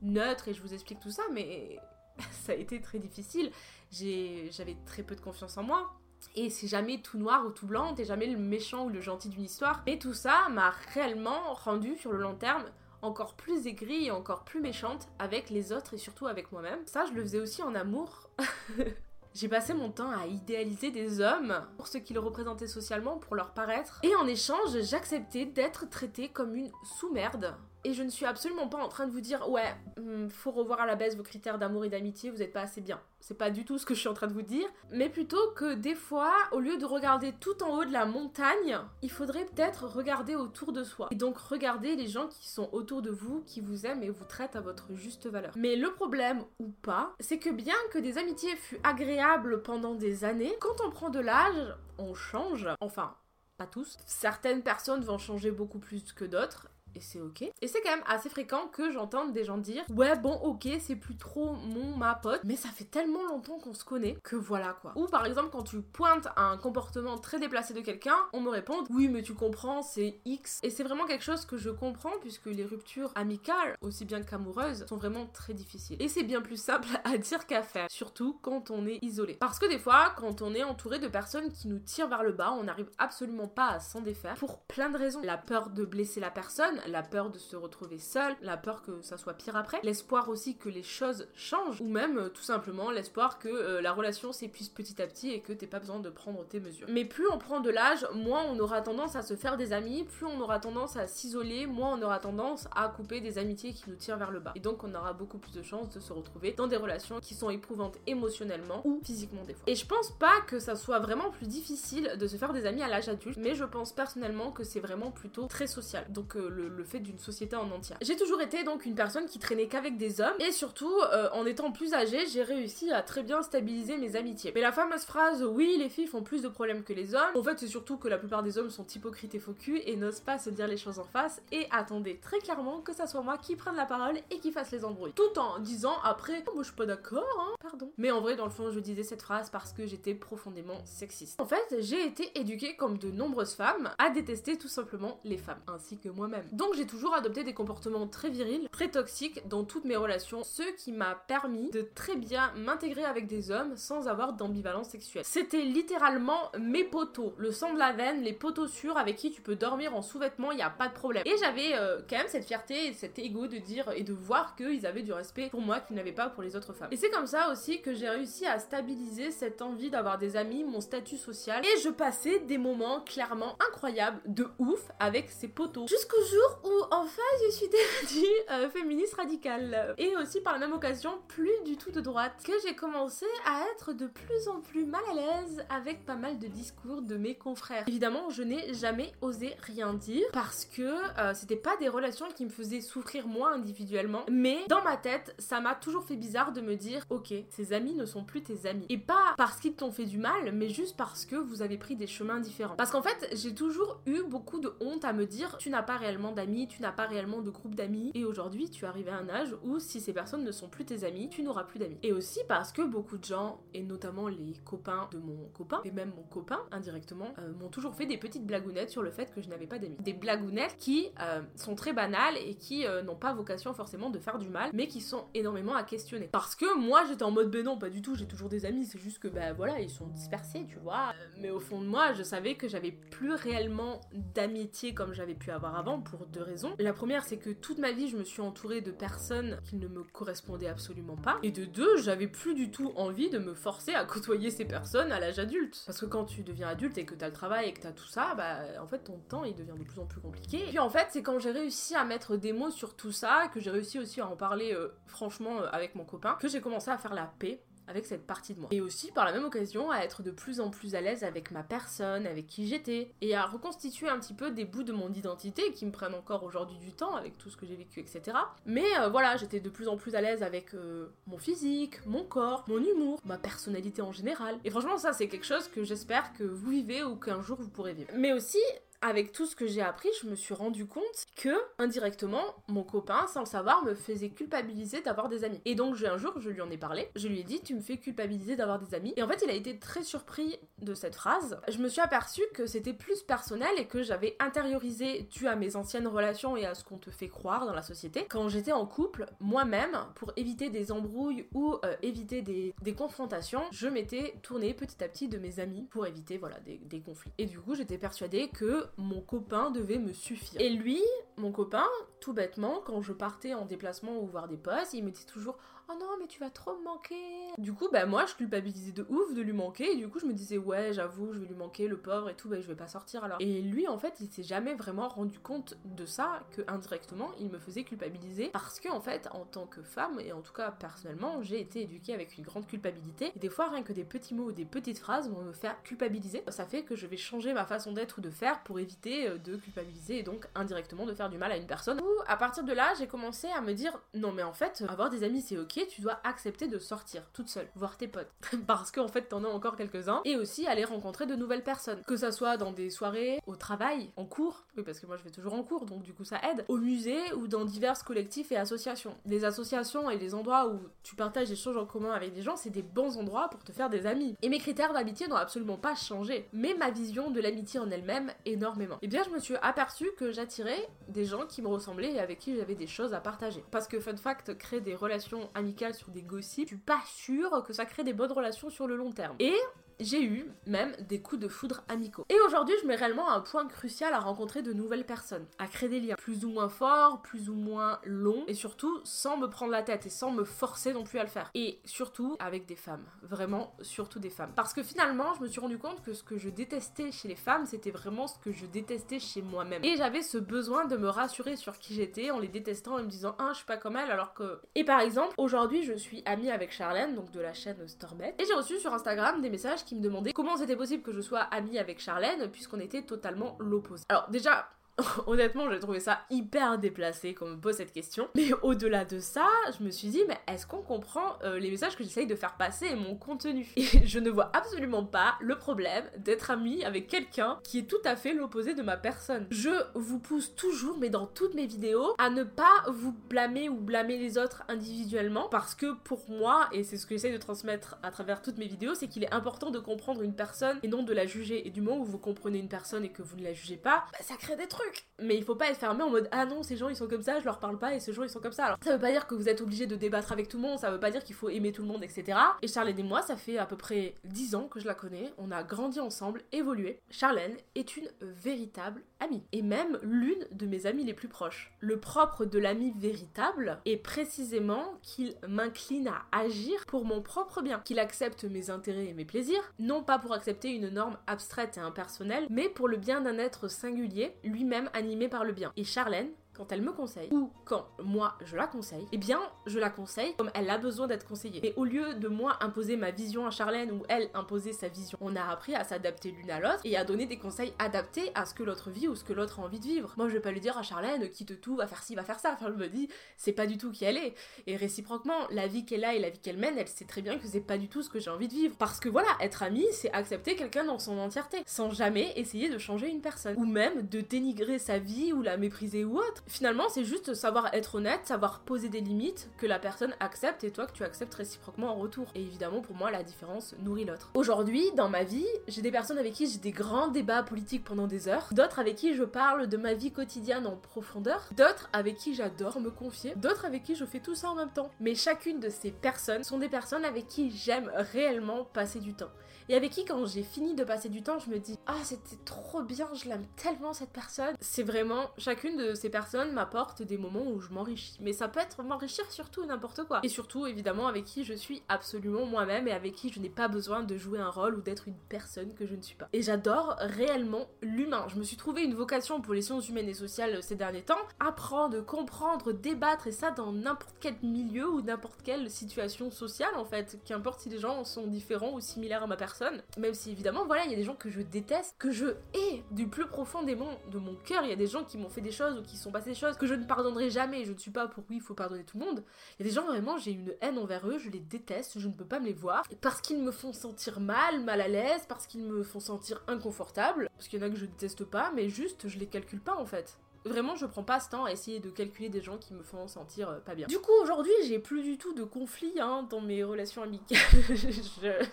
neutre 0.02 0.48
et 0.48 0.54
je 0.54 0.62
vous 0.62 0.74
explique 0.74 1.00
tout 1.00 1.12
ça, 1.12 1.24
mais 1.34 1.80
ça 2.32 2.54
a 2.54 2.56
été 2.56 2.82
très 2.82 3.00
difficile. 3.00 3.52
J'avais 3.92 4.78
très 4.86 5.04
peu 5.04 5.16
de 5.16 5.22
confiance 5.22 5.58
en 5.58 5.64
moi, 5.64 5.92
et 6.36 6.50
c'est 6.50 6.68
jamais 6.68 7.02
tout 7.02 7.18
noir 7.18 7.46
ou 7.46 7.50
tout 7.50 7.66
blanc, 7.66 7.94
t'es 7.94 8.06
jamais 8.06 8.28
le 8.28 8.38
méchant 8.38 8.86
ou 8.86 8.90
le 8.90 9.02
gentil 9.02 9.30
d'une 9.30 9.44
histoire. 9.44 9.84
Mais 9.86 9.98
tout 9.98 10.14
ça 10.14 10.48
m'a 10.50 10.72
réellement 10.94 11.54
rendu 11.54 11.96
sur 11.98 12.12
le 12.12 12.20
long 12.20 12.36
terme 12.36 12.66
encore 13.02 13.34
plus 13.34 13.66
aigrie 13.68 14.06
et 14.06 14.12
encore 14.12 14.44
plus 14.44 14.62
méchante 14.62 15.08
avec 15.20 15.50
les 15.50 15.72
autres 15.74 15.96
et 15.96 15.98
surtout 15.98 16.28
avec 16.28 16.52
moi-même. 16.52 16.80
Ça, 16.86 17.06
je 17.06 17.14
le 17.14 17.22
faisais 17.24 17.40
aussi 17.40 17.64
en 17.64 17.76
amour. 17.76 18.30
J'ai 19.34 19.48
passé 19.48 19.74
mon 19.74 19.90
temps 19.90 20.12
à 20.12 20.28
idéaliser 20.28 20.92
des 20.92 21.22
hommes 21.22 21.66
pour 21.78 21.88
ce 21.88 21.98
qu'ils 21.98 22.20
représentaient 22.20 22.68
socialement, 22.68 23.18
pour 23.18 23.36
leur 23.36 23.54
paraître. 23.54 24.00
Et 24.04 24.14
en 24.16 24.28
échange, 24.28 24.82
j'acceptais 24.82 25.46
d'être 25.46 25.90
traitée 25.90 26.30
comme 26.30 26.54
une 26.54 26.70
sous-merde 27.00 27.56
et 27.84 27.94
je 27.94 28.04
ne 28.04 28.10
suis 28.10 28.26
absolument 28.26 28.68
pas 28.68 28.78
en 28.78 28.88
train 28.88 29.08
de 29.08 29.12
vous 29.12 29.22
dire, 29.22 29.50
ouais, 29.50 29.76
hmm, 29.98 30.30
faut 30.30 30.52
revoir 30.52 30.82
à 30.82 30.86
la 30.86 30.96
baisse 30.96 31.16
vos 31.16 31.24
critères 31.24 31.58
d'amour 31.58 31.86
et 31.86 31.90
d'amitié, 31.90 32.30
vous 32.30 32.38
n'êtes 32.38 32.54
pas 32.54 32.62
assez 32.62 32.82
bien. 32.82 33.00
C'est 33.20 33.38
pas 33.38 33.52
du 33.52 33.66
tout 33.66 33.78
ce 33.78 33.86
que 33.86 33.94
je 33.94 34.00
suis 34.00 34.10
en 34.10 34.14
train 34.14 34.28
de 34.28 34.34
vous 34.34 34.42
dire. 34.42 34.68
Mais 34.92 35.10
plutôt 35.10 35.52
que 35.56 35.74
des 35.74 35.96
fois, 35.96 36.34
au 36.52 36.60
lieu 36.60 36.78
de 36.78 36.86
regarder 36.86 37.34
tout 37.34 37.64
en 37.64 37.78
haut 37.78 37.86
de 37.86 37.92
la 37.92 38.06
montagne, 38.06 38.80
il 39.02 39.12
faudrait 39.12 39.46
peut-être 39.46 39.86
regarder 39.86 40.36
autour 40.36 40.72
de 40.72 40.84
soi. 40.84 41.08
Et 41.12 41.16
donc 41.16 41.38
regarder 41.38 41.96
les 41.96 42.08
gens 42.08 42.28
qui 42.28 42.50
sont 42.50 42.70
autour 42.72 43.02
de 43.02 43.12
vous, 43.12 43.44
qui 43.46 43.62
vous 43.62 43.86
aiment 43.86 44.04
et 44.04 44.10
vous 44.10 44.26
traitent 44.26 44.56
à 44.56 44.62
votre 44.62 44.94
juste 44.96 45.28
valeur. 45.28 45.54
Mais 45.56 45.76
le 45.76 45.92
problème, 45.94 46.44
ou 46.60 46.70
pas, 46.70 47.14
c'est 47.20 47.38
que 47.38 47.50
bien 47.50 47.76
que 47.92 48.00
des 48.00 48.18
amitiés 48.18 48.56
fût 48.56 48.80
agréables 48.84 49.62
pendant 49.62 49.96
des 49.96 50.24
années, 50.24 50.54
quand 50.60 50.82
on 50.86 50.90
prend 50.90 51.10
de 51.10 51.20
l'âge, 51.20 51.76
on 51.98 52.14
change. 52.14 52.68
Enfin, 52.80 53.16
pas 53.58 53.68
tous. 53.68 53.98
Certaines 54.06 54.64
personnes 54.64 55.04
vont 55.04 55.20
changer 55.20 55.52
beaucoup 55.52 55.80
plus 55.80 56.14
que 56.14 56.26
d'autres 56.26 56.68
et 56.96 57.02
c'est 57.02 57.22
ok. 57.22 57.42
Et 57.44 57.68
c'est 57.68 57.82
quand 57.82 57.92
même 57.92 58.04
assez 58.08 58.30
fréquent 58.30 58.68
que 58.68 58.92
j'entende 58.92 59.34
des 59.34 59.44
gens 59.44 59.58
dire 59.58 59.84
ouais 59.90 60.18
bon 60.18 60.34
ok 60.34 60.68
c'est 60.80 60.96
plus 60.96 61.16
trop 61.16 61.54
mon 61.54 61.96
ma 61.98 62.16
pote 62.16 62.42
mais 62.44 62.56
ça 62.56 62.70
fait 62.70 62.86
tellement 62.86 63.26
longtemps 63.26 63.60
qu'on 63.60 63.74
se 63.74 63.84
connaît 63.84 64.18
que 64.24 64.36
voilà 64.36 64.74
quoi. 64.82 64.94
Ou 64.96 65.08
par 65.08 65.26
exemple 65.26 65.50
quand 65.52 65.64
tu 65.64 65.82
pointes 65.82 66.28
un 66.36 66.58
comportement 66.58 67.18
très 67.18 67.40
déplacé 67.40 67.74
de 67.74 67.82
quelqu'un 67.82 68.16
on 68.34 68.42
me 68.42 68.50
répond 68.50 68.84
oui 68.90 69.08
mais 69.08 69.22
tu 69.22 69.34
comprends 69.34 69.82
c'est 69.82 70.20
X 70.26 70.60
et 70.64 70.70
c'est 70.70 70.84
vraiment 70.84 71.06
quelque 71.06 71.24
chose 71.24 71.46
que 71.46 71.58
je 71.58 71.70
comprends 71.70 72.18
puisque 72.22 72.46
les 72.46 72.66
ruptures 72.66 73.12
amicales 73.16 73.76
aussi 73.82 74.06
bien 74.06 74.22
qu'amoureuses 74.22 74.86
sont 74.88 74.98
vraiment 74.98 75.26
très 75.28 75.54
difficiles. 75.54 75.98
Et 76.00 76.08
c'est 76.08 76.24
bien 76.24 76.42
plus 76.42 76.62
simple 76.62 76.88
à 77.04 77.18
dire 77.18 77.46
qu'à 77.48 77.64
faire 77.64 77.88
surtout 77.90 78.40
quand 78.42 78.72
on 78.72 78.86
est 78.86 79.00
isolé. 79.02 79.36
Parce 79.36 79.60
que 79.60 79.70
des 79.70 79.80
fois 79.80 80.14
quand 80.18 80.42
on 80.42 80.54
est 80.54 80.64
entouré 80.64 81.00
de 81.00 81.08
personnes 81.08 81.52
qui 81.52 81.68
nous 81.68 81.80
tirent 81.80 82.08
vers 82.08 82.24
le 82.24 82.32
bas 82.32 82.52
on 82.52 82.64
n'arrive 82.64 82.90
absolument 82.98 83.48
pas 83.48 83.70
à 83.70 83.80
s'en 83.80 84.02
défaire 84.02 84.36
pour 84.36 84.60
plein 84.60 84.90
de 84.90 84.98
raisons. 84.98 85.22
La 85.24 85.38
peur 85.38 85.70
de 85.70 85.86
blesser 85.86 86.20
la 86.20 86.32
personne 86.32 86.81
la 86.88 87.04
peur 87.04 87.30
de 87.30 87.38
se 87.38 87.56
retrouver 87.56 88.00
seul, 88.00 88.36
la 88.42 88.58
peur 88.58 88.82
que 88.84 89.02
ça 89.02 89.18
soit 89.18 89.34
pire 89.34 89.56
après, 89.56 89.80
l'espoir 89.84 90.30
aussi 90.30 90.58
que 90.58 90.70
les 90.70 90.84
choses 90.84 91.28
changent, 91.36 91.82
ou 91.82 91.88
même 91.88 92.18
euh, 92.18 92.30
tout 92.30 92.42
simplement 92.42 92.92
l'espoir 92.92 93.40
que 93.40 93.48
euh, 93.48 93.82
la 93.82 93.94
relation 93.94 94.32
s'épuise 94.32 94.70
petit 94.70 95.02
à 95.02 95.08
petit 95.08 95.32
et 95.32 95.42
que 95.42 95.54
t'aies 95.54 95.68
pas 95.68 95.80
besoin 95.80 96.00
de 96.00 96.10
prendre 96.10 96.46
tes 96.46 96.60
mesures. 96.60 96.88
Mais 96.90 97.06
plus 97.06 97.28
on 97.30 97.38
prend 97.38 97.60
de 97.60 97.70
l'âge, 97.70 98.06
moins 98.14 98.44
on 98.44 98.60
aura 98.60 98.82
tendance 98.82 99.16
à 99.16 99.22
se 99.22 99.36
faire 99.36 99.58
des 99.58 99.74
amis, 99.74 100.04
plus 100.04 100.26
on 100.26 100.40
aura 100.42 100.60
tendance 100.60 100.98
à 100.98 101.08
s'isoler, 101.08 101.68
moins 101.68 101.98
on 101.98 102.02
aura 102.02 102.20
tendance 102.20 102.68
à 102.76 102.88
couper 102.90 103.22
des 103.22 103.38
amitiés 103.38 103.74
qui 103.74 103.90
nous 103.90 103.96
tirent 103.96 104.18
vers 104.18 104.32
le 104.32 104.40
bas. 104.40 104.54
Et 104.56 104.60
donc 104.60 104.84
on 104.84 104.94
aura 104.94 105.14
beaucoup 105.14 105.38
plus 105.38 105.54
de 105.54 105.62
chances 105.62 105.90
de 105.90 106.00
se 106.00 106.14
retrouver 106.14 106.54
dans 106.54 106.68
des 106.68 106.78
relations 106.78 107.20
qui 107.20 107.36
sont 107.36 107.50
éprouvantes 107.50 107.98
émotionnellement 108.08 108.82
ou 108.86 109.02
physiquement 109.04 109.44
des 109.44 109.54
fois. 109.54 109.64
Et 109.68 109.76
je 109.76 109.86
pense 109.86 110.12
pas 110.12 110.42
que 110.48 110.60
ça 110.60 110.76
soit 110.76 111.00
vraiment 111.00 111.30
plus 111.32 111.48
difficile 111.48 112.16
de 112.18 112.28
se 112.28 112.38
faire 112.38 112.54
des 112.54 112.66
amis 112.66 112.82
à 112.82 112.88
l'âge 112.88 113.10
adulte, 113.10 113.38
mais 113.38 113.56
je 113.56 113.64
pense 113.64 113.94
personnellement 113.94 114.52
que 114.52 114.64
c'est 114.64 114.80
vraiment 114.80 115.12
plutôt 115.12 115.46
très 115.48 115.68
social. 115.68 116.06
Donc 116.10 116.36
euh, 116.36 116.50
le 116.50 116.70
le 116.76 116.84
fait 116.84 117.00
d'une 117.00 117.20
société 117.20 117.56
en 117.56 117.70
entière. 117.72 117.98
J'ai 118.02 118.16
toujours 118.16 118.42
été 118.42 118.64
donc 118.64 118.86
une 118.86 118.96
personne 118.96 119.26
qui 119.26 119.40
traînait 119.40 119.68
qu'avec 119.68 119.98
des 119.98 120.22
hommes 120.22 120.34
et 120.40 120.52
surtout 120.52 120.92
euh, 121.14 121.30
en 121.34 121.46
étant 121.46 121.72
plus 121.72 121.94
âgée, 121.94 122.26
j'ai 122.28 122.44
réussi 122.44 122.92
à 122.92 123.02
très 123.02 123.24
bien 123.24 123.42
stabiliser 123.42 123.98
mes 123.98 124.16
amitiés. 124.16 124.52
Mais 124.56 124.62
la 124.62 124.72
fameuse 124.72 125.04
phrase 125.04 125.44
oui, 125.44 125.76
les 125.78 125.90
filles 125.90 126.08
font 126.08 126.24
plus 126.24 126.42
de 126.42 126.48
problèmes 126.48 126.84
que 126.84 126.94
les 126.94 127.16
hommes, 127.16 127.32
en 127.36 127.44
fait 127.44 127.60
c'est 127.60 127.68
surtout 127.68 127.98
que 127.98 128.08
la 128.08 128.18
plupart 128.18 128.44
des 128.44 128.58
hommes 128.58 128.70
sont 128.70 128.86
hypocrites 128.88 129.36
et 129.36 129.40
faux 129.40 129.52
et 129.68 129.96
n'osent 129.96 130.20
pas 130.20 130.40
se 130.40 130.50
dire 130.50 130.68
les 130.68 130.78
choses 130.78 131.00
en 131.00 131.04
face 131.04 131.42
et 131.52 131.68
attendez 131.72 132.18
très 132.22 132.40
clairement 132.40 132.82
que 132.82 132.94
ça 132.94 133.08
soit 133.08 133.22
moi 133.22 133.38
qui 133.38 133.56
prenne 133.56 133.76
la 133.76 133.86
parole 133.86 134.18
et 134.30 134.40
qui 134.40 134.52
fasse 134.52 134.72
les 134.72 134.86
embrouilles. 134.86 135.14
Tout 135.14 135.38
en 135.38 135.60
disant 135.60 135.96
après 136.04 136.44
oh, 136.48 136.52
moi 136.54 136.64
je 136.64 136.68
suis 136.70 136.76
pas 136.76 136.86
d'accord, 136.86 137.26
hein, 137.40 137.56
pardon. 137.62 137.92
Mais 137.98 138.12
en 138.12 138.22
vrai 138.22 138.36
dans 138.36 138.46
le 138.46 138.52
fond 138.52 138.72
je 138.72 138.80
disais 138.80 139.04
cette 139.04 139.22
phrase 139.22 139.50
parce 139.50 139.74
que 139.74 139.86
j'étais 139.86 140.14
profondément 140.14 140.82
sexiste. 140.86 141.40
En 141.40 141.46
fait 141.46 141.76
j'ai 141.80 142.06
été 142.06 142.32
éduquée 142.40 142.76
comme 142.76 142.98
de 142.98 143.12
nombreuses 143.12 143.54
femmes 143.54 143.92
à 143.98 144.10
détester 144.10 144.58
tout 144.58 144.68
simplement 144.68 145.20
les 145.24 145.38
femmes 145.38 145.62
ainsi 145.68 145.98
que 145.98 146.10
moi-même. 146.10 146.48
Donc 146.62 146.76
j'ai 146.76 146.86
toujours 146.86 147.16
adopté 147.16 147.44
des 147.44 147.56
comportements 147.56 148.06
très 148.06 148.30
virils, 148.30 148.70
très 148.72 148.88
toxiques 148.88 149.48
dans 149.48 149.64
toutes 149.64 149.84
mes 149.84 149.96
relations, 149.96 150.44
ce 150.44 150.62
qui 150.78 150.92
m'a 150.92 151.16
permis 151.16 151.72
de 151.72 151.90
très 151.96 152.16
bien 152.16 152.52
m'intégrer 152.56 153.04
avec 153.04 153.26
des 153.26 153.50
hommes 153.50 153.76
sans 153.76 154.08
avoir 154.08 154.34
d'ambivalence 154.34 154.90
sexuelle. 154.90 155.24
C'était 155.26 155.64
littéralement 155.64 156.52
mes 156.60 156.84
potos, 156.84 157.34
le 157.38 157.52
sang 157.52 157.74
de 157.74 157.80
la 157.80 157.94
veine, 157.94 158.22
les 158.22 158.34
potos 158.34 158.68
sûrs 158.68 158.96
avec 158.96 159.16
qui 159.16 159.32
tu 159.32 159.42
peux 159.42 159.56
dormir 159.56 159.96
en 159.96 160.04
sous-vêtements, 160.04 160.52
il 160.52 160.60
y 160.60 160.62
a 160.62 160.70
pas 160.70 160.88
de 160.88 160.94
problème. 160.94 161.24
Et 161.26 161.36
j'avais 161.40 161.74
euh, 161.74 162.00
quand 162.08 162.18
même 162.18 162.28
cette 162.28 162.46
fierté 162.46 162.90
et 162.90 162.94
cet 162.94 163.18
ego 163.18 163.48
de 163.48 163.58
dire 163.58 163.90
et 163.96 164.04
de 164.04 164.14
voir 164.14 164.56
qu'ils 164.56 164.86
avaient 164.86 165.02
du 165.02 165.14
respect 165.14 165.50
pour 165.50 165.62
moi 165.62 165.80
qu'ils 165.80 165.96
n'avaient 165.96 166.12
pas 166.12 166.30
pour 166.30 166.44
les 166.44 166.56
autres 166.56 166.74
femmes. 166.74 166.90
Et 166.92 166.96
c'est 166.96 167.10
comme 167.10 167.26
ça 167.26 167.52
aussi 167.52 167.82
que 167.82 167.96
j'ai 167.96 168.08
réussi 168.08 168.46
à 168.46 168.60
stabiliser 168.60 169.32
cette 169.32 169.64
envie 169.64 169.90
d'avoir 169.90 170.20
des 170.20 170.36
amis, 170.36 170.64
mon 170.64 170.80
statut 170.80 171.18
social 171.18 171.66
et 171.66 171.80
je 171.82 171.90
passais 171.90 172.38
des 172.38 172.60
moments 172.60 173.02
clairement 173.02 173.58
incroyables 173.68 174.22
de 174.28 174.48
ouf 174.60 174.92
avec 175.00 175.32
ces 175.32 175.48
potos. 175.48 175.90
Jusqu'au 175.90 176.22
jour 176.22 176.51
où 176.64 176.84
enfin 176.92 177.22
je 177.46 177.52
suis 177.52 177.68
devenue 177.68 178.28
euh, 178.52 178.70
féministe 178.70 179.16
radicale. 179.16 179.96
Et 179.98 180.16
aussi 180.18 180.42
par 180.42 180.54
la 180.54 180.60
même 180.60 180.74
occasion 180.74 181.20
plus 181.28 181.52
du 181.66 181.78
tout 181.78 181.92
de 181.92 182.02
droite. 182.02 182.34
Que 182.44 182.54
j'ai 182.66 182.76
commencé 182.76 183.26
à 183.46 183.64
être 183.74 183.94
de 183.94 184.08
plus 184.08 184.48
en 184.48 184.60
plus 184.62 184.86
mal 184.86 185.02
à 185.12 185.14
l'aise 185.14 185.64
avec 185.70 186.06
pas 186.06 186.16
mal 186.16 186.40
de 186.40 186.48
discours 186.48 187.02
de 187.02 187.16
mes 187.18 187.36
confrères. 187.36 187.84
Évidemment, 187.88 188.30
je 188.30 188.44
n'ai 188.44 188.74
jamais 188.74 189.12
osé 189.22 189.56
rien 189.62 189.94
dire 189.94 190.26
parce 190.34 190.66
que 190.66 190.82
euh, 191.20 191.34
c'était 191.34 191.56
pas 191.56 191.78
des 191.78 191.90
relations 191.90 192.28
qui 192.36 192.46
me 192.46 192.50
faisaient 192.50 192.82
souffrir 192.82 193.28
moi 193.28 193.54
individuellement. 193.54 194.26
Mais 194.30 194.66
dans 194.68 194.84
ma 194.84 194.98
tête, 194.98 195.36
ça 195.40 195.60
m'a 195.62 195.76
toujours 195.76 196.04
fait 196.04 196.16
bizarre 196.16 196.52
de 196.52 196.62
me 196.62 196.76
dire 196.76 197.06
ok, 197.10 197.34
ces 197.50 197.74
amis 197.74 197.94
ne 197.94 198.06
sont 198.06 198.24
plus 198.24 198.44
tes 198.44 198.68
amis. 198.68 198.86
Et 198.90 198.98
pas 198.98 199.34
parce 199.38 199.60
qu'ils 199.60 199.74
t'ont 199.74 199.92
fait 199.92 200.06
du 200.06 200.18
mal, 200.18 200.52
mais 200.54 200.70
juste 200.70 200.98
parce 200.98 201.26
que 201.26 201.36
vous 201.36 201.62
avez 201.62 201.78
pris 201.78 201.96
des 201.96 202.08
chemins 202.08 202.40
différents. 202.40 202.76
Parce 202.76 202.92
qu'en 202.92 203.02
fait, 203.02 203.30
j'ai 203.34 203.54
toujours 203.54 204.00
eu 204.06 204.24
beaucoup 204.24 204.60
de 204.60 204.74
honte 204.80 205.06
à 205.06 205.14
me 205.14 205.26
dire 205.26 205.58
tu 205.58 205.70
n'as 205.70 205.84
pas 205.84 205.98
réellement 205.98 206.32
d'amis, 206.32 206.41
tu 206.68 206.82
n'as 206.82 206.92
pas 206.92 207.08
réellement 207.08 207.42
de 207.42 207.50
groupe 207.50 207.76
d'amis. 207.76 208.12
Et 208.14 208.26
aujourd'hui, 208.26 208.70
tu 208.70 208.86
arrives 208.86 209.10
à 209.10 209.16
un 209.16 209.30
âge 209.30 209.56
où 209.64 209.80
si 209.80 210.00
ces 210.00 210.14
personnes 210.14 210.44
ne 210.44 210.52
sont 210.52 210.70
plus 210.70 210.86
tes 210.86 211.04
amis, 211.04 211.30
tu 211.30 211.44
n'auras 211.44 211.64
plus 211.64 211.80
d'amis. 211.80 211.98
Et 212.04 212.12
aussi 212.12 212.40
parce 212.48 212.72
que 212.72 212.82
beaucoup 212.82 213.18
de 213.18 213.24
gens, 213.24 213.62
et 213.74 213.84
notamment 213.84 214.28
les 214.28 214.54
copains 214.66 215.10
de 215.12 215.20
mon 215.20 215.50
copain, 215.54 215.82
et 215.84 215.92
même 215.92 216.12
mon 216.16 216.24
copain 216.24 216.60
indirectement, 216.72 217.34
euh, 217.40 217.54
m'ont 217.60 217.70
toujours 217.70 217.96
fait 217.96 218.06
des 218.06 218.18
petites 218.18 218.46
blagounettes 218.46 218.90
sur 218.90 219.02
le 219.02 219.12
fait 219.12 219.32
que 219.34 219.42
je 219.42 219.50
n'avais 219.50 219.68
pas 219.68 219.80
d'amis. 219.80 219.98
Des 220.00 220.14
blagounettes 220.14 220.76
qui 220.78 221.10
euh, 221.22 221.42
sont 221.56 221.76
très 221.76 221.94
banales 221.94 222.36
et 222.38 222.56
qui 222.56 222.86
euh, 222.86 223.02
n'ont 223.02 223.16
pas 223.16 223.34
vocation 223.34 223.74
forcément 223.74 224.10
de 224.10 224.20
faire 224.20 224.38
du 224.38 224.50
mal, 224.50 224.72
mais 224.74 224.88
qui 224.88 225.02
sont 225.02 225.26
énormément 225.34 225.76
à 225.76 225.84
questionner. 225.84 226.30
Parce 226.32 226.56
que 226.56 226.78
moi 226.78 227.04
j'étais 227.08 227.24
en 227.24 227.32
mode 227.32 227.52
ben 227.52 227.64
non, 227.64 227.78
pas 227.78 227.90
du 227.90 228.02
tout, 228.02 228.16
j'ai 228.16 228.28
toujours 228.28 228.50
des 228.50 228.66
amis, 228.66 228.86
c'est 228.86 229.00
juste 229.00 229.20
que 229.20 229.28
ben 229.28 229.54
voilà, 229.54 229.80
ils 229.80 229.90
sont 229.90 230.08
dispersés, 230.08 230.66
tu 230.68 230.78
vois. 230.80 231.14
mais 231.40 231.50
au 231.50 231.60
fond 231.60 231.82
de 231.82 231.88
moi, 231.88 232.14
je 232.14 232.24
savais 232.24 232.56
que 232.56 232.68
j'avais 232.68 232.92
plus 232.92 233.34
réellement 233.34 234.02
d'amitié 234.14 234.94
comme 234.94 235.14
j'avais 235.14 235.36
pu 235.36 235.52
avoir 235.52 235.76
avant 235.76 236.02
pour 236.02 236.21
deux 236.26 236.42
raisons. 236.42 236.76
La 236.80 236.94
première, 236.94 237.24
c'est 237.24 237.38
que 237.38 237.50
toute 237.50 237.78
ma 237.78 237.92
vie, 237.92 238.08
je 238.08 238.18
me 238.18 238.24
suis 238.24 238.42
entourée 238.42 238.82
de 238.82 238.92
personnes 238.92 239.60
qui 239.66 239.76
ne 239.76 239.88
me 239.88 240.04
correspondaient 240.04 240.68
absolument 240.68 241.16
pas. 241.16 241.38
Et 241.44 241.52
de 241.52 241.66
deux, 241.66 241.98
j'avais 241.98 242.28
plus 242.28 242.54
du 242.54 242.72
tout 242.72 242.92
envie 242.96 243.30
de 243.30 243.38
me 243.38 243.54
forcer 243.54 243.94
à 243.94 244.06
côtoyer 244.06 244.52
ces 244.52 244.66
personnes 244.66 245.12
à 245.12 245.20
l'âge 245.20 245.40
adulte. 245.40 245.84
Parce 245.86 246.00
que 246.00 246.06
quand 246.06 246.26
tu 246.26 246.44
deviens 246.44 246.70
adulte 246.70 246.98
et 246.98 247.06
que 247.06 247.16
t'as 247.16 247.28
le 247.28 247.34
travail 247.34 247.70
et 247.70 247.74
que 247.74 247.82
t'as 247.82 247.92
tout 247.92 248.08
ça, 248.08 248.34
bah 248.36 248.60
en 248.82 248.88
fait 248.88 249.00
ton 249.00 249.18
temps 249.18 249.44
il 249.44 249.56
devient 249.56 249.78
de 249.78 249.84
plus 249.84 250.00
en 250.00 250.06
plus 250.06 250.22
compliqué. 250.22 250.64
Et 250.64 250.70
puis 250.70 250.80
en 250.80 250.90
fait, 250.90 251.08
c'est 251.12 251.24
quand 251.24 251.40
j'ai 251.40 251.52
réussi 251.52 251.96
à 251.96 252.04
mettre 252.04 252.38
des 252.38 252.54
mots 252.54 252.72
sur 252.72 252.96
tout 252.96 253.12
ça, 253.12 253.48
que 253.54 253.60
j'ai 253.60 253.72
réussi 253.72 254.00
aussi 254.00 254.22
à 254.22 254.28
en 254.28 254.36
parler 254.36 254.74
euh, 254.74 254.90
franchement 255.08 255.62
euh, 255.62 255.68
avec 255.72 255.96
mon 255.96 256.06
copain, 256.06 256.38
que 256.40 256.48
j'ai 256.48 256.62
commencé 256.62 256.90
à 256.90 256.98
faire 256.98 257.14
la 257.14 257.32
paix 257.40 257.64
avec 257.92 258.06
cette 258.06 258.26
partie 258.26 258.54
de 258.54 258.60
moi. 258.60 258.70
Et 258.72 258.82
aussi 258.82 259.12
par 259.12 259.26
la 259.26 259.34
même 259.34 259.44
occasion 259.44 259.92
à 259.92 260.00
être 260.00 260.24
de 260.24 260.32
plus 260.32 260.60
en 260.60 260.70
plus 260.70 260.96
à 260.96 261.02
l'aise 261.02 261.24
avec 261.24 261.52
ma 261.52 261.62
personne, 261.62 262.26
avec 262.26 262.48
qui 262.48 262.68
j'étais, 262.68 263.12
et 263.22 263.36
à 263.36 263.46
reconstituer 263.46 264.10
un 264.10 264.18
petit 264.18 264.34
peu 264.34 264.50
des 264.52 264.66
bouts 264.66 264.84
de 264.84 264.94
mon 264.94 265.12
identité 265.12 265.72
qui 265.74 265.86
me 265.86 265.92
prennent 265.92 266.16
encore 266.16 266.44
aujourd'hui 266.44 266.78
du 266.78 266.94
temps 266.94 267.16
avec 267.16 267.38
tout 267.38 267.50
ce 267.50 267.58
que 267.58 267.66
j'ai 267.66 267.76
vécu, 267.76 268.00
etc. 268.00 268.38
Mais 268.66 268.86
euh, 269.00 269.10
voilà, 269.10 269.38
j'étais 269.38 269.60
de 269.60 269.70
plus 269.70 269.88
en 269.88 269.98
plus 269.98 270.16
à 270.16 270.22
l'aise 270.22 270.42
avec 270.42 270.74
euh, 270.74 271.08
mon 271.28 271.38
physique, 271.38 272.06
mon 272.06 272.24
corps, 272.24 272.64
mon 272.68 272.80
humour, 272.84 273.20
ma 273.26 273.38
personnalité 273.38 274.02
en 274.02 274.12
général. 274.12 274.58
Et 274.64 274.70
franchement 274.70 274.98
ça 274.98 275.14
c'est 275.14 275.28
quelque 275.28 275.46
chose 275.46 275.68
que 275.68 275.84
j'espère 275.84 276.34
que 276.34 276.44
vous 276.44 276.72
vivez 276.72 277.04
ou 277.04 277.16
qu'un 277.16 277.42
jour 277.42 277.58
vous 277.60 277.70
pourrez 277.70 277.94
vivre. 277.94 278.12
Mais 278.16 278.34
aussi 278.34 278.60
avec 279.02 279.32
tout 279.32 279.46
ce 279.46 279.56
que 279.56 279.68
j'ai 279.68 279.82
appris, 279.82 280.10
je 280.22 280.28
me 280.28 280.36
suis 280.36 280.54
rendu 280.54 280.86
compte 280.86 281.26
que, 281.36 281.50
indirectement, 281.80 282.44
mon 282.68 282.84
copain, 282.84 283.28
sans 283.28 283.42
le 283.42 283.46
savoir, 283.46 283.84
me 283.84 283.94
faisait 283.94 284.30
culpabiliser 284.30 285.02
d'avoir 285.02 285.30
des 285.30 285.44
amis. 285.44 285.62
Et 285.66 285.76
donc, 285.76 285.96
un 286.04 286.18
jour, 286.18 286.34
je 286.38 286.50
lui 286.50 286.62
en 286.62 286.70
ai 286.70 286.78
parlé. 286.78 287.10
Je 287.16 287.28
lui 287.28 287.40
ai 287.40 287.44
dit, 287.44 287.62
tu 287.62 287.76
me 287.76 287.82
fais 287.82 287.98
culpabiliser 287.98 288.56
d'avoir 288.56 288.80
des 288.80 288.94
amis. 288.94 289.14
Et 289.18 289.24
en 289.24 289.28
fait, 289.28 289.42
il 289.44 289.50
a 289.50 289.54
été 289.54 289.78
très 289.80 290.04
surpris 290.04 290.60
de 290.80 290.94
cette 290.94 291.16
phrase. 291.16 291.60
Je 291.68 291.78
me 291.80 291.90
suis 291.90 292.02
aperçue 292.02 292.44
que 292.54 292.66
c'était 292.66 292.94
plus 292.94 293.24
personnel 293.24 293.72
et 293.78 293.86
que 293.86 294.04
j'avais 294.04 294.36
intériorisé, 294.40 295.28
dû 295.32 295.48
à 295.48 295.56
mes 295.56 295.76
anciennes 295.76 296.08
relations 296.08 296.56
et 296.56 296.66
à 296.66 296.76
ce 296.76 296.84
qu'on 296.84 296.98
te 296.98 297.10
fait 297.10 297.28
croire 297.28 297.66
dans 297.66 297.74
la 297.74 297.82
société, 297.82 298.26
quand 298.30 298.50
j'étais 298.50 298.72
en 298.72 298.86
couple, 298.86 299.26
moi-même, 299.40 299.98
pour 300.16 300.32
éviter 300.36 300.70
des 300.70 300.92
embrouilles 300.92 301.48
ou 301.54 301.76
euh, 301.86 301.96
éviter 302.02 302.42
des, 302.42 302.74
confrontations, 302.98 303.64
je 303.72 303.88
m'étais 303.88 304.36
tournée 304.44 304.74
petit 304.74 305.02
à 305.04 305.08
petit 305.08 305.30
de 305.30 305.38
mes 305.38 305.60
amis 305.60 305.88
pour 305.90 306.06
éviter, 306.06 306.38
voilà, 306.38 306.60
des, 306.60 306.78
des 306.78 307.00
conflits. 307.00 307.32
Et 307.38 307.46
du 307.46 307.60
coup, 307.60 307.74
j'étais 307.74 307.98
persuadée 307.98 308.50
que 308.50 308.91
mon 308.98 309.22
copain 309.22 309.72
devait 309.72 310.00
me 310.00 310.14
suffire. 310.14 310.60
Et 310.62 310.70
lui, 310.70 311.02
mon 311.38 311.52
copain, 311.52 311.88
tout 312.20 312.34
bêtement, 312.34 312.82
quand 312.86 313.02
je 313.02 313.14
partais 313.14 313.54
en 313.54 313.66
déplacement 313.66 314.20
ou 314.20 314.28
voir 314.28 314.48
des 314.48 314.58
postes, 314.58 314.94
il 314.94 315.04
me 315.04 315.12
dit 315.12 315.26
toujours 315.26 315.58
Oh 315.90 315.94
non, 316.00 316.18
mais 316.20 316.28
tu 316.28 316.40
vas 316.40 316.50
trop 316.50 316.76
me 316.78 316.84
manquer. 316.84 317.16
Du 317.58 317.74
coup, 317.74 317.88
bah 317.92 318.06
moi, 318.06 318.26
je 318.26 318.36
culpabilisais 318.36 318.92
de 318.92 319.06
ouf 319.10 319.34
de 319.34 319.42
lui 319.42 319.54
manquer. 319.54 319.92
Et 319.92 319.96
du 319.96 320.08
coup, 320.08 320.20
je 320.20 320.26
me 320.26 320.34
disais, 320.34 320.58
ouais, 320.58 320.94
j'avoue, 320.94 321.34
je 321.34 321.40
vais 321.40 321.48
lui 321.48 321.56
manquer, 321.56 321.88
le 321.88 321.98
pauvre 321.98 322.30
et 322.30 322.36
tout, 322.36 322.50
bah 322.50 322.62
je 322.62 322.68
vais 322.68 322.76
pas 322.76 322.88
sortir 322.88 323.24
alors. 323.24 323.38
Et 323.40 323.62
lui, 323.62 323.88
en 323.88 323.98
fait, 323.98 324.16
il 324.20 324.30
s'est 324.30 324.44
jamais 324.44 324.74
vraiment 324.74 325.08
rendu 325.08 325.40
compte 325.40 325.78
de 325.86 326.06
ça, 326.06 326.44
que 326.52 326.62
indirectement, 326.68 327.30
il 327.40 327.50
me 327.50 327.60
faisait 327.60 327.84
culpabiliser. 327.84 328.50
Parce 328.50 328.80
que, 328.80 328.90
en 328.90 329.02
fait, 329.02 329.28
en 329.32 329.46
tant 329.46 329.66
que 329.66 329.82
femme, 329.82 330.20
et 330.20 330.32
en 330.32 330.42
tout 330.42 330.54
cas 330.54 330.72
personnellement, 330.72 331.42
j'ai 331.42 331.60
été 331.60 331.82
éduquée 331.82 332.14
avec 332.14 332.38
une 332.38 332.44
grande 332.44 332.68
culpabilité. 332.68 333.32
Et 333.36 333.40
des 333.40 333.50
fois, 333.50 333.70
rien 333.70 333.84
que 333.84 333.94
des 333.94 334.04
petits 334.04 334.34
mots 334.34 334.46
ou 334.46 334.52
des 334.52 334.66
petites 334.66 335.00
phrases 335.00 335.30
vont 335.30 335.42
me 335.42 335.54
faire 335.54 335.82
culpabiliser. 335.84 336.44
Ça 336.50 336.66
fait 336.66 336.84
que 336.84 336.96
je 336.96 337.08
vais 337.08 337.18
changer 337.18 337.54
ma 337.54 337.66
façon 337.66 337.92
d'être 337.92 338.20
ou 338.20 338.22
de 338.22 338.30
faire 338.30 338.64
pour 338.64 338.80
éviter 338.80 339.28
euh, 339.28 339.38
de 339.38 339.56
culpabiliser 339.56 340.20
et 340.20 340.24
donc 340.24 340.48
indirectement 340.56 341.06
de 341.06 341.14
faire 341.14 341.30
du 341.30 341.38
mal 341.38 341.52
à 341.52 341.58
une 341.58 341.68
personne. 341.68 342.00
Ou 342.00 342.22
à 342.28 342.38
partir 342.38 342.64
de 342.64 342.74
là, 342.74 342.94
j'ai 342.98 343.08
commencé 343.08 343.48
à 343.48 343.62
me 343.62 343.74
dire, 343.74 343.98
non 344.14 344.32
mais 344.32 344.44
en 344.44 344.54
fait, 344.54 344.84
avoir 344.88 345.10
des 345.10 345.24
amis 345.24 345.42
c'est 345.42 345.58
ok, 345.58 345.71
tu 345.80 346.02
dois 346.02 346.20
accepter 346.24 346.68
de 346.68 346.80
sortir 346.80 347.24
toute 347.34 347.50
seule, 347.50 347.68
voir 347.76 347.98
tes 347.98 348.08
potes. 348.08 348.32
Parce 348.68 348.92
qu'en 348.92 349.08
fait, 349.08 349.24
t'en 349.24 349.44
as 349.44 349.48
encore 349.48 349.76
quelques-uns. 349.76 350.22
Et 350.26 350.36
aussi 350.36 350.68
aller 350.68 350.84
rencontrer 350.84 351.26
de 351.26 351.36
nouvelles 351.36 351.64
personnes. 351.64 352.02
Que 352.08 352.18
ça 352.18 352.32
soit 352.32 352.58
dans 352.58 352.72
des 352.72 352.90
soirées, 352.90 353.40
au 353.48 353.56
travail, 353.56 354.12
en 354.18 354.26
cours. 354.26 354.66
Oui, 354.78 354.84
parce 354.84 355.00
que 355.00 355.06
moi 355.06 355.18
je 355.18 355.24
vais 355.24 355.32
toujours 355.32 355.54
en 355.54 355.64
cours, 355.64 355.86
donc 355.86 356.04
du 356.04 356.14
coup 356.14 356.24
ça 356.24 356.40
aide. 356.52 356.66
Au 356.68 356.78
musée 356.78 357.34
ou 357.34 357.48
dans 357.48 357.66
divers 357.66 358.04
collectifs 358.04 358.52
et 358.52 358.58
associations. 358.58 359.16
Les 359.26 359.46
associations 359.46 360.10
et 360.10 360.18
les 360.18 360.34
endroits 360.34 360.68
où 360.68 360.80
tu 361.04 361.16
partages 361.16 361.50
des 361.50 361.56
choses 361.56 361.78
en 361.78 361.86
commun 361.86 362.12
avec 362.12 362.34
des 362.34 362.42
gens, 362.42 362.56
c'est 362.56 362.70
des 362.70 362.82
bons 362.82 363.18
endroits 363.18 363.50
pour 363.50 363.64
te 363.64 363.72
faire 363.72 363.90
des 363.90 364.06
amis. 364.06 364.36
Et 364.42 364.50
mes 364.50 364.60
critères 364.60 364.94
d'amitié 364.94 365.28
n'ont 365.28 365.36
absolument 365.36 365.78
pas 365.78 365.96
changé. 365.96 366.48
Mais 366.54 366.74
ma 366.74 366.90
vision 366.90 367.32
de 367.32 367.42
l'amitié 367.42 367.80
en 367.80 367.90
elle-même, 367.90 368.32
énormément. 368.46 368.96
Et 368.96 369.06
eh 369.06 369.08
bien, 369.08 369.24
je 369.24 369.30
me 369.30 369.40
suis 369.40 369.56
aperçue 369.62 370.10
que 370.18 370.32
j'attirais 370.32 370.88
des 371.08 371.26
gens 371.26 371.46
qui 371.46 371.62
me 371.62 371.68
ressemblaient 371.68 372.14
et 372.14 372.20
avec 372.20 372.40
qui 372.40 372.56
j'avais 372.56 372.76
des 372.76 372.88
choses 372.88 373.14
à 373.14 373.20
partager. 373.20 373.64
Parce 373.72 373.88
que, 373.88 374.00
fun 374.00 374.18
fact, 374.18 374.58
créer 374.58 374.82
des 374.82 374.96
relations 374.96 375.50
amicales 375.54 375.61
sur 375.94 376.12
des 376.12 376.24
gossips, 376.24 376.70
je 376.70 376.76
suis 376.76 376.84
pas 376.84 377.02
sûre 377.06 377.64
que 377.66 377.74
ça 377.74 377.86
crée 377.86 378.04
des 378.04 378.14
bonnes 378.14 378.32
relations 378.32 378.70
sur 378.70 378.88
le 378.88 378.96
long 378.96 379.12
terme. 379.12 379.36
Et 379.40 379.56
j'ai 380.02 380.24
eu 380.24 380.52
même 380.68 380.94
des 381.08 381.22
coups 381.22 381.42
de 381.42 381.48
foudre 381.48 381.84
amicaux. 381.88 382.26
Et 382.30 382.40
aujourd'hui, 382.46 382.76
je 382.82 382.88
mets 382.88 382.96
réellement 382.96 383.30
un 383.32 383.42
point 383.42 383.68
crucial 383.68 384.14
à 384.14 384.20
rencontrer 384.20 384.62
de 384.62 384.74
nouvelles 384.74 385.06
personnes, 385.06 385.46
à 385.60 385.68
créer 385.68 385.90
des 385.90 386.00
liens 386.00 386.16
plus 386.16 386.46
ou 386.46 386.50
moins 386.50 386.70
forts, 386.70 387.22
plus 387.22 387.50
ou 387.50 387.54
moins 387.54 388.00
longs, 388.04 388.44
et 388.48 388.54
surtout 388.54 389.00
sans 389.04 389.38
me 389.38 389.48
prendre 389.48 389.72
la 389.72 389.84
tête 389.84 390.06
et 390.06 390.10
sans 390.10 390.32
me 390.32 390.44
forcer 390.44 390.94
non 390.94 391.04
plus 391.04 391.20
à 391.20 391.24
le 391.24 391.30
faire. 391.30 391.50
Et 391.54 391.80
surtout 391.86 392.36
avec 392.40 392.66
des 392.66 392.76
femmes, 392.76 393.06
vraiment 393.22 393.76
surtout 393.82 394.20
des 394.20 394.30
femmes. 394.30 394.52
Parce 394.56 394.74
que 394.74 394.84
finalement, 394.84 395.34
je 395.36 395.42
me 395.42 395.48
suis 395.48 395.60
rendu 395.60 395.78
compte 395.78 396.02
que 396.02 396.14
ce 396.14 396.24
que 396.24 396.38
je 396.38 396.50
détestais 396.50 397.12
chez 397.12 397.28
les 397.28 397.36
femmes, 397.36 397.66
c'était 397.66 397.92
vraiment 397.92 398.28
ce 398.28 398.38
que 398.40 398.52
je 398.52 398.66
détestais 398.66 399.20
chez 399.20 399.42
moi-même. 399.42 399.84
Et 399.84 399.98
j'avais 399.98 400.22
ce 400.22 400.38
besoin 400.38 400.86
de 400.86 400.98
me 400.98 401.10
rassurer 401.10 401.56
sur 401.56 401.78
qui 401.78 401.94
j'étais 401.94 402.32
en 402.32 402.40
les 402.40 402.48
détestant 402.48 402.98
et 402.98 403.04
me 403.04 403.10
disant 403.10 403.36
ah 403.40 403.50
je 403.52 403.58
suis 403.58 403.66
pas 403.66 403.78
comme 403.78 403.96
elle 403.96 404.12
alors 404.12 404.34
que. 404.34 404.62
Et 404.76 404.84
par 404.84 405.00
exemple, 405.00 405.34
aujourd'hui, 405.38 405.84
je 405.84 405.94
suis 405.94 406.22
amie 406.26 406.50
avec 406.50 406.72
Charlène, 406.72 407.16
donc 407.16 407.32
de 407.32 407.40
la 407.40 407.54
chaîne 407.54 407.88
Storbet, 407.88 408.36
et 408.38 408.46
j'ai 408.46 408.54
reçu 408.54 408.80
sur 408.80 408.94
Instagram 408.94 409.42
des 409.42 409.50
messages 409.50 409.84
qui 409.86 409.91
me 409.96 410.02
demandait 410.02 410.34
comment 410.34 410.58
c'était 410.58 410.76
possible 410.76 411.04
que 411.04 411.12
je 411.12 411.22
sois 411.22 411.42
amie 411.42 411.78
avec 411.78 412.00
Charlène 412.00 412.50
puisqu'on 412.52 412.80
était 412.80 413.04
totalement 413.04 413.58
l'opposé. 413.60 414.04
Alors 414.10 414.30
déjà, 414.30 414.68
Honnêtement, 415.28 415.70
j'ai 415.70 415.80
trouvé 415.80 416.00
ça 416.00 416.22
hyper 416.30 416.78
déplacé 416.78 417.34
qu'on 417.34 417.50
me 417.50 417.60
pose 417.60 417.76
cette 417.76 417.92
question. 417.92 418.28
Mais 418.36 418.52
au-delà 418.62 419.06
de 419.06 419.20
ça, 419.20 419.48
je 419.78 419.84
me 419.84 419.92
suis 419.92 420.10
dit, 420.10 420.22
mais 420.28 420.38
est-ce 420.48 420.66
qu'on 420.68 420.82
comprend 420.82 421.38
euh, 421.44 421.60
les 421.60 421.70
messages 421.70 421.96
que 421.96 422.04
j'essaye 422.04 422.28
de 422.28 422.36
faire 422.36 422.56
passer 422.58 422.88
et 422.88 422.96
mon 422.96 423.16
contenu? 423.16 423.68
Et 423.76 423.84
je 424.06 424.20
ne 424.20 424.30
vois 424.30 424.52
absolument 424.54 425.04
pas 425.04 425.36
le 425.42 425.58
problème 425.58 426.06
d'être 426.18 426.52
amie 426.52 426.84
avec 426.84 427.08
quelqu'un 427.08 427.60
qui 427.64 427.80
est 427.80 427.90
tout 427.90 428.02
à 428.06 428.16
fait 428.16 428.34
l'opposé 428.34 428.74
de 428.74 428.82
ma 428.82 428.98
personne. 428.98 429.48
Je 429.52 429.70
vous 429.96 430.20
pousse 430.20 430.56
toujours, 430.56 430.98
mais 431.00 431.10
dans 431.10 431.28
toutes 431.28 431.54
mes 431.54 431.66
vidéos, 431.66 432.16
à 432.18 432.30
ne 432.30 432.44
pas 432.44 432.84
vous 432.88 433.14
blâmer 433.30 433.70
ou 433.70 433.76
blâmer 433.76 434.18
les 434.18 434.38
autres 434.38 434.64
individuellement 434.68 435.48
parce 435.50 435.76
que 435.76 435.94
pour 436.04 436.30
moi, 436.30 436.68
et 436.72 436.84
c'est 436.84 436.98
ce 436.98 437.06
que 437.06 437.16
j'essaye 437.16 437.34
de 437.34 437.38
transmettre 437.38 437.98
à 438.04 438.12
travers 438.12 438.42
toutes 438.42 438.58
mes 438.58 438.68
vidéos, 438.68 438.96
c'est 438.96 439.08
qu'il 439.08 439.24
est 439.24 439.34
important 439.34 439.72
de 439.72 439.80
comprendre 439.80 440.22
une 440.22 440.36
personne 440.36 440.80
et 440.84 440.88
non 440.88 441.04
de 441.04 441.14
la 441.14 441.26
juger. 441.26 441.68
Et 441.68 441.72
du 441.72 441.82
moment 441.82 442.02
où 442.02 442.06
vous 442.06 442.18
comprenez 442.18 442.60
une 442.60 442.70
personne 442.70 443.04
et 443.04 443.10
que 443.10 443.22
vous 443.22 443.38
ne 443.38 443.44
la 443.44 443.54
jugez 443.54 443.78
pas, 443.78 444.06
bah, 444.12 444.20
ça 444.22 444.36
crée 444.36 444.56
des 444.56 444.68
trucs 444.68 444.91
mais 445.22 445.36
il 445.36 445.44
faut 445.44 445.56
pas 445.56 445.70
être 445.70 445.78
fermé 445.78 446.04
en 446.04 446.10
mode 446.10 446.28
ah 446.32 446.46
non, 446.46 446.64
ces 446.64 446.78
gens 446.78 446.90
ils 446.90 446.96
sont 446.96 447.08
comme 447.08 447.22
ça, 447.22 447.40
je 447.40 447.46
leur 447.46 447.60
parle 447.60 447.78
pas 447.78 447.96
et 447.96 448.00
ces 448.00 448.14
gens 448.14 448.24
ils 448.24 448.30
sont 448.30 448.40
comme 448.40 448.52
ça. 448.52 448.66
Alors 448.66 448.78
ça 448.84 448.94
veut 448.94 449.00
pas 449.00 449.12
dire 449.12 449.28
que 449.28 449.36
vous 449.36 449.50
êtes 449.50 449.62
obligé 449.62 449.86
de 449.86 449.96
débattre 449.96 450.32
avec 450.32 450.48
tout 450.48 450.58
le 450.58 450.64
monde, 450.64 450.80
ça 450.80 450.92
veut 450.92 451.00
pas 451.00 451.12
dire 451.12 451.24
qu'il 451.24 451.36
faut 451.36 451.50
aimer 451.50 451.72
tout 451.72 451.82
le 451.82 451.88
monde, 451.88 452.04
etc. 452.04 452.38
Et 452.62 452.68
Charlène 452.68 453.00
et 453.00 453.04
moi, 453.04 453.22
ça 453.22 453.36
fait 453.36 453.58
à 453.58 453.66
peu 453.66 453.78
près 453.78 454.16
10 454.26 454.56
ans 454.56 454.68
que 454.68 454.80
je 454.80 454.88
la 454.88 454.96
connais, 454.96 455.32
on 455.38 455.52
a 455.52 455.64
grandi 455.64 456.00
ensemble, 456.00 456.42
évolué. 456.52 457.00
Charlène 457.10 457.56
est 457.76 457.98
une 457.98 458.10
véritable 458.22 459.04
amie, 459.20 459.44
et 459.52 459.62
même 459.62 460.00
l'une 460.02 460.48
de 460.52 460.66
mes 460.66 460.86
amies 460.86 461.04
les 461.04 461.14
plus 461.14 461.28
proches. 461.28 461.72
Le 461.80 462.00
propre 462.00 462.46
de 462.46 462.60
l'ami 462.60 462.94
véritable 462.98 463.80
est 463.86 463.98
précisément 463.98 464.96
qu'il 465.02 465.36
m'incline 465.48 466.08
à 466.08 466.26
agir 466.38 466.86
pour 466.88 467.06
mon 467.06 467.22
propre 467.22 467.62
bien, 467.62 467.82
qu'il 467.86 468.00
accepte 468.00 468.46
mes 468.46 468.70
intérêts 468.70 469.08
et 469.08 469.14
mes 469.14 469.26
plaisirs, 469.26 469.74
non 469.80 470.04
pas 470.04 470.18
pour 470.18 470.34
accepter 470.34 470.70
une 470.70 470.90
norme 470.90 471.18
abstraite 471.28 471.78
et 471.78 471.82
impersonnelle, 471.82 472.48
mais 472.50 472.70
pour 472.70 472.88
le 472.88 472.98
bien 472.98 473.22
d'un 473.22 473.38
être 473.38 473.68
singulier, 473.68 474.36
lui-même 474.44 474.71
animé 474.94 475.28
par 475.28 475.44
le 475.44 475.54
bien. 475.54 475.72
Et 475.78 475.84
Charlène, 475.84 476.30
quand 476.54 476.72
elle 476.72 476.82
me 476.82 476.92
conseille 476.92 477.30
ou 477.32 477.52
quand 477.66 477.88
moi 478.04 478.36
je 478.44 478.56
la 478.56 478.68
conseille, 478.68 479.06
eh 479.12 479.18
bien 479.18 479.40
je 479.66 479.80
la 479.80 479.90
conseille 479.90 480.36
comme 480.38 480.52
elle 480.54 480.70
a 480.70 480.78
besoin 480.78 481.08
d'être 481.08 481.28
conseillée. 481.28 481.66
Et 481.66 481.74
au 481.76 481.86
lieu 481.86 482.14
de 482.16 482.28
moi 482.28 482.58
imposer 482.62 482.98
ma 482.98 483.12
vision 483.12 483.46
à 483.46 483.52
Charlène 483.52 483.92
ou 483.92 484.04
elle 484.10 484.30
imposer 484.34 484.74
sa 484.74 484.88
vision, 484.88 485.18
on 485.22 485.36
a 485.36 485.44
appris 485.44 485.76
à 485.76 485.84
s'adapter 485.84 486.32
l'une 486.32 486.52
à 486.52 486.60
l'autre 486.60 486.82
et 486.84 486.98
à 486.98 487.04
donner 487.04 487.26
des 487.26 487.38
conseils 487.38 487.74
adaptés 487.80 488.32
à 488.36 488.46
ce 488.46 488.54
que 488.54 488.64
l'autre 488.64 488.90
vit 488.90 489.08
ou 489.08 489.16
ce 489.16 489.24
que 489.24 489.34
l'autre 489.34 489.60
a 489.60 489.64
envie 489.64 489.80
de 489.80 489.86
vivre. 489.86 490.14
Moi 490.18 490.28
je 490.28 490.34
vais 490.34 490.40
pas 490.40 490.52
lui 490.52 490.62
dire 490.62 490.78
à 490.78 490.84
Charlène 490.84 491.30
quitte 491.30 491.62
tout, 491.62 491.76
va 491.76 491.88
faire 491.88 492.04
ci, 492.04 492.16
va 492.16 492.24
faire 492.24 492.40
ça. 492.40 492.52
Enfin 492.54 492.72
je 492.72 492.78
me 492.78 492.88
dis 492.88 493.08
c'est 493.38 493.54
pas 493.54 493.68
du 493.68 493.78
tout 493.78 493.92
qui 493.92 494.06
elle 494.06 494.18
est. 494.18 494.36
Et 494.68 494.76
réciproquement, 494.76 495.48
la 495.52 495.68
vie 495.68 495.86
qu'elle 495.86 496.04
a 496.04 496.14
et 496.14 496.20
la 496.20 496.30
vie 496.30 496.40
qu'elle 496.40 496.58
mène, 496.58 496.78
elle 496.78 496.88
sait 496.88 497.06
très 497.06 497.22
bien 497.22 497.38
que 497.38 497.48
c'est 497.48 497.62
pas 497.62 497.78
du 497.78 497.88
tout 497.88 498.02
ce 498.02 498.10
que 498.10 498.20
j'ai 498.20 498.30
envie 498.30 498.48
de 498.48 498.54
vivre. 498.54 498.76
Parce 498.78 499.00
que 499.00 499.10
voilà, 499.10 499.30
être 499.40 499.64
amie, 499.64 499.86
c'est 499.92 500.12
accepter 500.12 500.56
quelqu'un 500.56 500.84
dans 500.84 501.00
son 501.00 501.18
entièreté, 501.18 501.60
sans 501.66 501.92
jamais 501.92 502.34
essayer 502.36 502.70
de 502.70 502.78
changer 502.78 503.10
une 503.10 503.22
personne. 503.22 503.56
Ou 503.58 503.66
même 503.66 504.08
de 504.08 504.22
dénigrer 504.22 504.80
sa 504.80 505.00
vie 505.00 505.34
ou 505.34 505.42
la 505.42 505.58
mépriser 505.58 506.06
ou 506.06 506.18
autre. 506.18 506.44
Finalement, 506.52 506.90
c'est 506.90 507.06
juste 507.06 507.34
savoir 507.34 507.74
être 507.74 507.96
honnête, 507.96 508.26
savoir 508.26 508.60
poser 508.60 508.90
des 508.90 509.00
limites 509.00 509.50
que 509.58 509.66
la 509.66 509.80
personne 509.80 510.14
accepte 510.20 510.66
et 510.66 510.72
toi 510.72 510.86
que 510.86 510.92
tu 510.92 511.06
acceptes 511.06 511.34
réciproquement 511.34 511.92
en 511.92 511.96
retour. 511.96 512.28
Et 512.36 512.42
évidemment, 512.42 512.82
pour 512.82 512.94
moi, 512.94 513.10
la 513.10 513.24
différence 513.24 513.74
nourrit 513.80 514.04
l'autre. 514.04 514.32
Aujourd'hui, 514.34 514.84
dans 514.98 515.08
ma 515.08 515.24
vie, 515.24 515.48
j'ai 515.70 515.82
des 515.82 515.92
personnes 515.92 516.18
avec 516.18 516.34
qui 516.34 516.52
j'ai 516.52 516.58
des 516.58 516.74
grands 516.74 517.08
débats 517.08 517.42
politiques 517.42 517.86
pendant 517.86 518.06
des 518.06 518.28
heures, 518.28 518.50
d'autres 518.52 518.80
avec 518.80 518.98
qui 518.98 519.16
je 519.16 519.24
parle 519.24 519.68
de 519.68 519.78
ma 519.78 519.94
vie 519.94 520.12
quotidienne 520.12 520.68
en 520.68 520.76
profondeur, 520.76 521.48
d'autres 521.56 521.90
avec 521.94 522.18
qui 522.18 522.36
j'adore 522.36 522.82
me 522.82 522.92
confier, 522.92 523.34
d'autres 523.38 523.64
avec 523.64 523.84
qui 523.84 523.96
je 523.96 524.04
fais 524.04 524.20
tout 524.20 524.36
ça 524.36 524.50
en 524.50 524.56
même 524.56 524.74
temps. 524.74 524.92
Mais 525.00 525.16
chacune 525.16 525.62
de 525.62 525.70
ces 525.70 525.92
personnes 525.92 526.44
sont 526.44 526.60
des 526.60 526.68
personnes 526.68 527.06
avec 527.06 527.28
qui 527.28 527.50
j'aime 527.52 527.90
réellement 527.96 528.66
passer 528.66 529.00
du 529.00 529.14
temps 529.14 529.32
et 529.72 529.76
avec 529.76 529.92
qui 529.92 530.04
quand 530.04 530.26
j'ai 530.26 530.44
fini 530.44 530.76
de 530.76 530.84
passer 530.84 531.08
du 531.08 531.24
temps, 531.24 531.40
je 531.40 531.50
me 531.50 531.58
dis 531.58 531.78
ah 531.86 531.96
c'était 532.04 532.36
trop 532.44 532.82
bien, 532.82 533.08
je 533.14 533.30
l'aime 533.30 533.46
tellement 533.56 533.94
cette 533.94 534.10
personne. 534.10 534.56
C'est 534.60 534.84
vraiment 534.84 535.30
chacune 535.38 535.78
de 535.78 535.94
ces 535.94 536.10
personnes 536.10 536.31
m'apporte 536.38 537.02
des 537.02 537.18
moments 537.18 537.46
où 537.46 537.60
je 537.60 537.70
m'enrichis. 537.70 538.18
Mais 538.20 538.34
ça 538.34 538.48
peut 538.48 538.60
être 538.60 538.84
m'enrichir 538.84 539.30
surtout 539.32 539.66
n'importe 539.66 540.04
quoi. 540.06 540.20
Et 540.24 540.30
surtout 540.30 540.66
évidemment 540.68 541.08
avec 541.08 541.26
qui 541.26 541.44
je 541.44 541.54
suis 541.54 541.82
absolument 541.90 542.46
moi-même 542.46 542.88
et 542.88 542.92
avec 542.92 543.14
qui 543.14 543.32
je 543.32 543.40
n'ai 543.40 543.50
pas 543.50 543.68
besoin 543.68 544.04
de 544.04 544.18
jouer 544.18 544.40
un 544.40 544.50
rôle 544.50 544.76
ou 544.76 544.82
d'être 544.82 545.08
une 545.08 545.18
personne 545.30 545.74
que 545.74 545.86
je 545.86 545.96
ne 545.96 546.02
suis 546.02 546.16
pas. 546.16 546.30
Et 546.34 546.42
j'adore 546.42 546.96
réellement 547.00 547.68
l'humain. 547.82 548.26
Je 548.30 548.36
me 548.36 548.44
suis 548.44 548.58
trouvé 548.58 548.84
une 548.84 548.96
vocation 548.96 549.42
pour 549.42 549.54
les 549.54 549.62
sciences 549.62 549.90
humaines 549.90 550.10
et 550.10 550.14
sociales 550.14 550.62
ces 550.64 550.76
derniers 550.76 551.04
temps. 551.04 551.16
Apprendre, 551.40 552.04
comprendre, 552.06 552.72
débattre 552.72 553.28
et 553.28 553.32
ça 553.32 553.52
dans 553.52 553.72
n'importe 553.72 554.16
quel 554.20 554.36
milieu 554.44 554.90
ou 554.90 555.02
n'importe 555.02 555.42
quelle 555.44 555.70
situation 555.70 556.32
sociale 556.32 556.76
en 556.76 556.86
fait. 556.86 557.20
Qu'importe 557.26 557.62
si 557.62 557.70
les 557.70 557.80
gens 557.80 558.04
sont 558.04 558.28
différents 558.28 558.74
ou 558.74 558.80
similaires 558.80 559.24
à 559.24 559.28
ma 559.28 559.38
personne 559.38 559.82
même 559.98 560.14
si 560.14 560.32
évidemment, 560.32 560.66
voilà, 560.66 560.86
il 560.86 560.92
y 560.92 560.94
a 560.94 560.98
des 560.98 561.04
gens 561.04 561.16
que 561.16 561.30
je 561.30 561.42
déteste, 561.42 561.96
que 561.98 562.12
je 562.12 562.28
hais 562.54 562.84
du 562.92 563.08
plus 563.08 563.28
profondément 563.28 563.90
de 564.12 564.18
mon 564.18 564.36
cœur. 564.36 564.64
Il 564.64 564.70
y 564.70 564.74
a 564.74 564.78
des 564.78 564.88
gens 564.88 565.04
qui 565.04 565.18
m'ont 565.18 565.30
fait 565.30 565.42
des 565.42 565.52
choses 565.52 565.78
ou 565.78 565.82
qui 565.82 565.98
sont 565.98 566.12
passés 566.22 566.32
des 566.32 566.36
choses 566.36 566.58
que 566.58 566.66
je 566.66 566.74
ne 566.74 566.86
pardonnerai 566.86 567.30
jamais. 567.30 567.66
Je 567.66 567.74
ne 567.74 567.78
suis 567.78 567.92
pas 567.92 568.08
pour 568.08 568.24
oui, 568.30 568.38
il 568.38 568.42
faut 568.42 568.54
pardonner 568.54 568.84
tout 568.84 568.98
le 568.98 569.06
monde. 569.06 569.24
Il 569.60 569.66
y 569.66 569.68
a 569.68 569.70
des 569.70 569.76
gens 569.76 569.86
vraiment, 569.86 570.18
j'ai 570.18 570.32
une 570.32 570.54
haine 570.62 570.78
envers 570.78 571.08
eux, 571.08 571.18
je 571.18 571.30
les 571.30 571.40
déteste, 571.40 572.00
je 572.00 572.08
ne 572.08 572.14
peux 572.14 572.26
pas 572.26 572.40
me 572.40 572.46
les 572.46 572.54
voir 572.54 572.84
parce 573.02 573.22
qu'ils 573.22 573.42
me 573.42 573.52
font 573.52 573.74
sentir 573.74 574.20
mal, 574.20 574.64
mal 574.64 574.82
à 574.82 574.88
l'aise, 574.88 575.26
parce 575.28 575.48
qu'ils 575.48 575.64
me 575.64 575.84
font 575.84 576.00
sentir 576.00 576.44
inconfortable. 576.48 577.30
Parce 577.36 577.48
qu'il 577.48 577.60
y 577.60 577.64
en 577.64 577.68
a 577.68 577.70
que 577.70 577.78
je 577.78 577.86
déteste 577.86 578.24
pas, 578.26 578.52
mais 578.56 578.70
juste 578.70 579.08
je 579.08 579.18
les 579.18 579.28
calcule 579.28 579.62
pas 579.62 579.76
en 579.76 579.86
fait. 579.86 580.18
Vraiment, 580.44 580.76
je 580.76 580.88
prends 580.88 581.04
pas 581.04 581.20
ce 581.20 581.30
temps 581.30 581.46
à 581.46 581.52
essayer 581.52 581.80
de 581.80 581.92
calculer 581.92 582.30
des 582.30 582.42
gens 582.42 582.58
qui 582.58 582.74
me 582.74 582.82
font 582.82 583.08
sentir 583.08 583.50
euh, 583.50 583.60
pas 583.60 583.76
bien. 583.76 583.86
Du 583.86 584.00
coup, 584.00 584.14
aujourd'hui, 584.24 584.52
j'ai 584.66 584.80
plus 584.80 585.04
du 585.04 585.20
tout 585.20 585.34
de 585.34 585.44
conflit 585.44 585.94
hein, 586.00 586.26
dans 586.32 586.42
mes 586.42 586.64
relations 586.64 587.04
amicales. 587.04 587.38
je... 587.70 588.44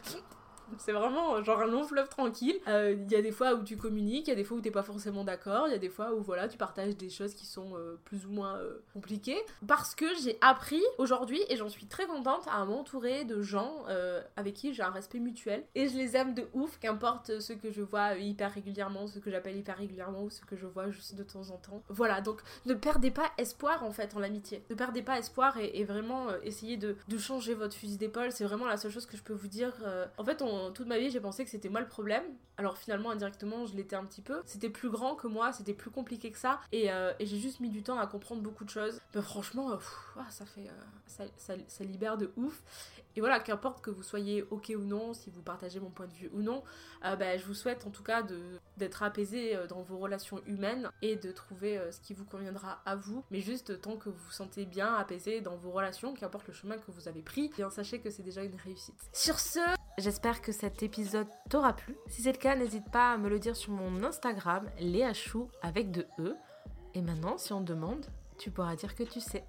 C'est 0.77 0.93
vraiment 0.93 1.43
genre 1.43 1.61
un 1.61 1.67
long 1.67 1.85
fleuve 1.85 2.09
tranquille. 2.09 2.57
Euh, 2.69 2.97
il 2.99 3.11
y 3.11 3.17
a 3.17 3.23
des 3.23 3.33
fois 3.33 3.55
où 3.55 3.65
tu 3.65 3.77
communiques, 3.77 4.27
il 4.27 4.31
y 4.31 4.33
a 4.33 4.37
des 4.37 4.45
fois 4.45 4.59
où 4.59 4.61
t'es 4.61 4.71
pas 4.71 4.83
forcément 4.83 5.25
d'accord, 5.25 5.67
il 5.67 5.73
y 5.73 5.75
a 5.75 5.79
des 5.79 5.89
fois 5.89 6.13
où 6.15 6.23
voilà, 6.23 6.49
tu 6.49 6.59
partages 6.59 6.97
des 6.97 7.11
choses 7.11 7.35
qui 7.35 7.47
sont 7.47 7.77
euh, 7.77 7.99
plus 8.05 8.27
ou 8.27 8.31
moins 8.31 8.57
euh, 8.57 8.79
compliquées. 8.93 9.39
Parce 9.67 9.95
que 9.95 10.07
j'ai 10.23 10.39
appris 10.41 10.83
aujourd'hui, 10.99 11.41
et 11.49 11.57
j'en 11.57 11.69
suis 11.69 11.87
très 11.87 12.07
contente, 12.07 12.45
à 12.51 12.65
m'entourer 12.65 13.25
de 13.25 13.43
gens 13.43 13.85
avec 14.37 14.55
qui 14.55 14.75
j'ai 14.75 14.83
un 14.83 14.91
respect 14.91 15.19
mutuel. 15.19 15.65
Et 15.75 15.89
je 15.89 15.97
les 15.97 16.17
aime 16.17 16.35
de 16.35 16.47
ouf, 16.53 16.79
qu'importe 16.79 17.41
ce 17.41 17.53
que 17.53 17.71
je 17.71 17.83
vois 17.83 18.15
hyper 18.15 18.53
régulièrement, 18.53 19.07
ce 19.07 19.19
que 19.19 19.31
j'appelle 19.31 19.57
hyper 19.57 19.77
régulièrement 19.77 20.23
ou 20.25 20.31
ce 20.31 20.41
que 20.41 20.57
je 20.57 20.67
vois 20.67 20.91
juste 20.91 21.15
de 21.15 21.23
temps 21.23 21.51
en 21.51 21.57
temps. 21.57 21.83
Voilà, 21.89 22.21
donc 22.21 22.41
ne 22.67 22.75
perdez 22.75 23.11
pas 23.11 23.31
espoir 23.39 23.85
en 23.85 23.91
fait 23.91 24.15
en 24.15 24.21
l'amitié. 24.21 24.63
Ne 24.71 24.75
perdez 24.75 25.03
pas 25.03 25.19
espoir 25.19 25.57
et, 25.59 25.85
vraiment 25.85 26.29
essayez 26.43 26.77
de, 26.77 26.97
de, 27.09 27.19
changer 27.19 27.55
votre 27.55 27.75
fusil 27.75 27.97
d'épaule. 27.97 28.31
C'est 28.31 28.45
vraiment 28.45 28.67
la 28.67 28.77
seule 28.77 28.91
chose 28.91 29.07
que 29.07 29.17
je 29.17 29.23
peux 29.23 29.33
vous 29.33 29.49
dire. 29.49 29.73
en 30.19 30.25
fait, 30.25 30.43
on 30.43 30.58
toute 30.75 30.87
ma 30.87 30.99
vie, 30.99 31.11
j'ai 31.11 31.21
pensé 31.21 31.45
que 31.45 31.51
c'était 31.51 31.69
moi 31.69 31.81
le 31.81 31.89
problème. 31.89 32.25
Alors 32.59 32.77
finalement, 32.77 33.11
indirectement, 33.11 33.67
je 33.67 33.77
l'étais 33.77 33.95
un 33.95 34.05
petit 34.05 34.21
peu. 34.21 34.43
C'était 34.45 34.69
plus 34.69 34.91
grand 34.91 35.15
que 35.15 35.29
moi, 35.29 35.53
c'était 35.53 35.75
plus 35.75 35.91
compliqué 35.91 36.33
que 36.33 36.39
ça. 36.39 36.61
Et, 36.73 36.91
euh, 36.91 37.13
j'ai 37.21 37.39
juste 37.39 37.61
mis 37.61 37.71
du 37.71 37.85
temps 37.85 37.99
à 37.99 38.07
comprendre 38.09 38.43
beaucoup 38.43 38.65
de 38.65 38.71
choses. 38.71 39.01
Mais 39.15 39.23
franchement, 39.23 39.71
euh, 39.71 39.77
ah, 40.17 40.27
ça 40.29 40.45
fait. 40.45 40.69
Euh, 40.69 41.27
ça, 41.37 41.85
libère 41.85 42.19
de 42.19 42.33
ouf. 42.37 42.61
Et 43.17 43.21
voilà, 43.21 43.41
qu'importe 43.41 43.81
que 43.81 43.91
vous 43.91 44.03
soyez 44.03 44.43
ok 44.51 44.73
ou 44.77 44.83
non, 44.83 45.15
si 45.15 45.31
vous 45.31 45.43
partagez 45.43 45.81
mon 45.81 45.91
point 45.91 46.07
de 46.07 46.13
vue 46.13 46.31
ou 46.33 46.43
non, 46.43 46.63
bah, 47.03 47.37
je 47.37 47.45
vous 47.47 47.55
souhaite 47.55 47.87
en 47.87 47.91
tout 47.91 48.05
cas 48.05 48.23
d'être 48.77 49.03
apaisé 49.03 49.57
dans 49.69 49.83
vos 49.83 49.99
relations 49.99 50.41
humaines 50.47 50.89
et 51.03 51.17
de 51.17 51.33
trouver 51.33 51.81
ce 51.91 51.99
qui 52.01 52.15
vous 52.15 52.25
conviendra 52.25 52.81
à 52.85 52.95
vous. 52.95 53.25
Mais 53.33 53.41
juste 53.41 53.81
tant 53.81 53.97
que 53.97 54.09
vous 54.09 54.19
vous 54.19 54.31
sentez 54.31 54.67
bien 54.67 54.95
apaisé 54.95 55.41
dans 55.41 55.57
vos 55.57 55.73
relations, 55.73 56.15
qu'importe 56.15 56.47
le 56.47 56.53
chemin 56.53 56.77
que 56.77 56.93
vous 56.93 57.09
avez 57.09 57.23
pris, 57.23 57.49
bien 57.57 57.71
sachez 57.71 58.01
que 58.01 58.11
c'est 58.11 58.23
déjà 58.23 58.45
une 58.45 58.55
réussite. 58.55 59.09
Sur 59.13 59.41
ce, 59.41 59.61
j'espère 59.97 60.41
cet 60.53 60.83
épisode 60.83 61.27
t'aura 61.49 61.75
plu. 61.75 61.97
Si 62.09 62.23
c'est 62.23 62.33
le 62.33 62.39
cas, 62.39 62.57
n'hésite 62.57 62.91
pas 62.91 63.13
à 63.13 63.19
me 63.19 63.29
le 63.29 63.39
dire 63.39 63.57
sur 63.57 63.73
mon 63.73 64.03
Instagram, 64.03 64.67
Léa 64.79 65.13
Chou 65.13 65.49
avec 65.63 65.91
de 65.91 66.07
E. 66.19 66.35
Et 66.95 67.03
maintenant, 67.03 67.39
si 67.39 67.53
on 67.53 67.61
demande, 67.61 68.07
tu 68.39 68.51
pourras 68.51 68.77
dire 68.77 68.95
que 68.95 69.03
tu 69.03 69.21
sais. 69.21 69.45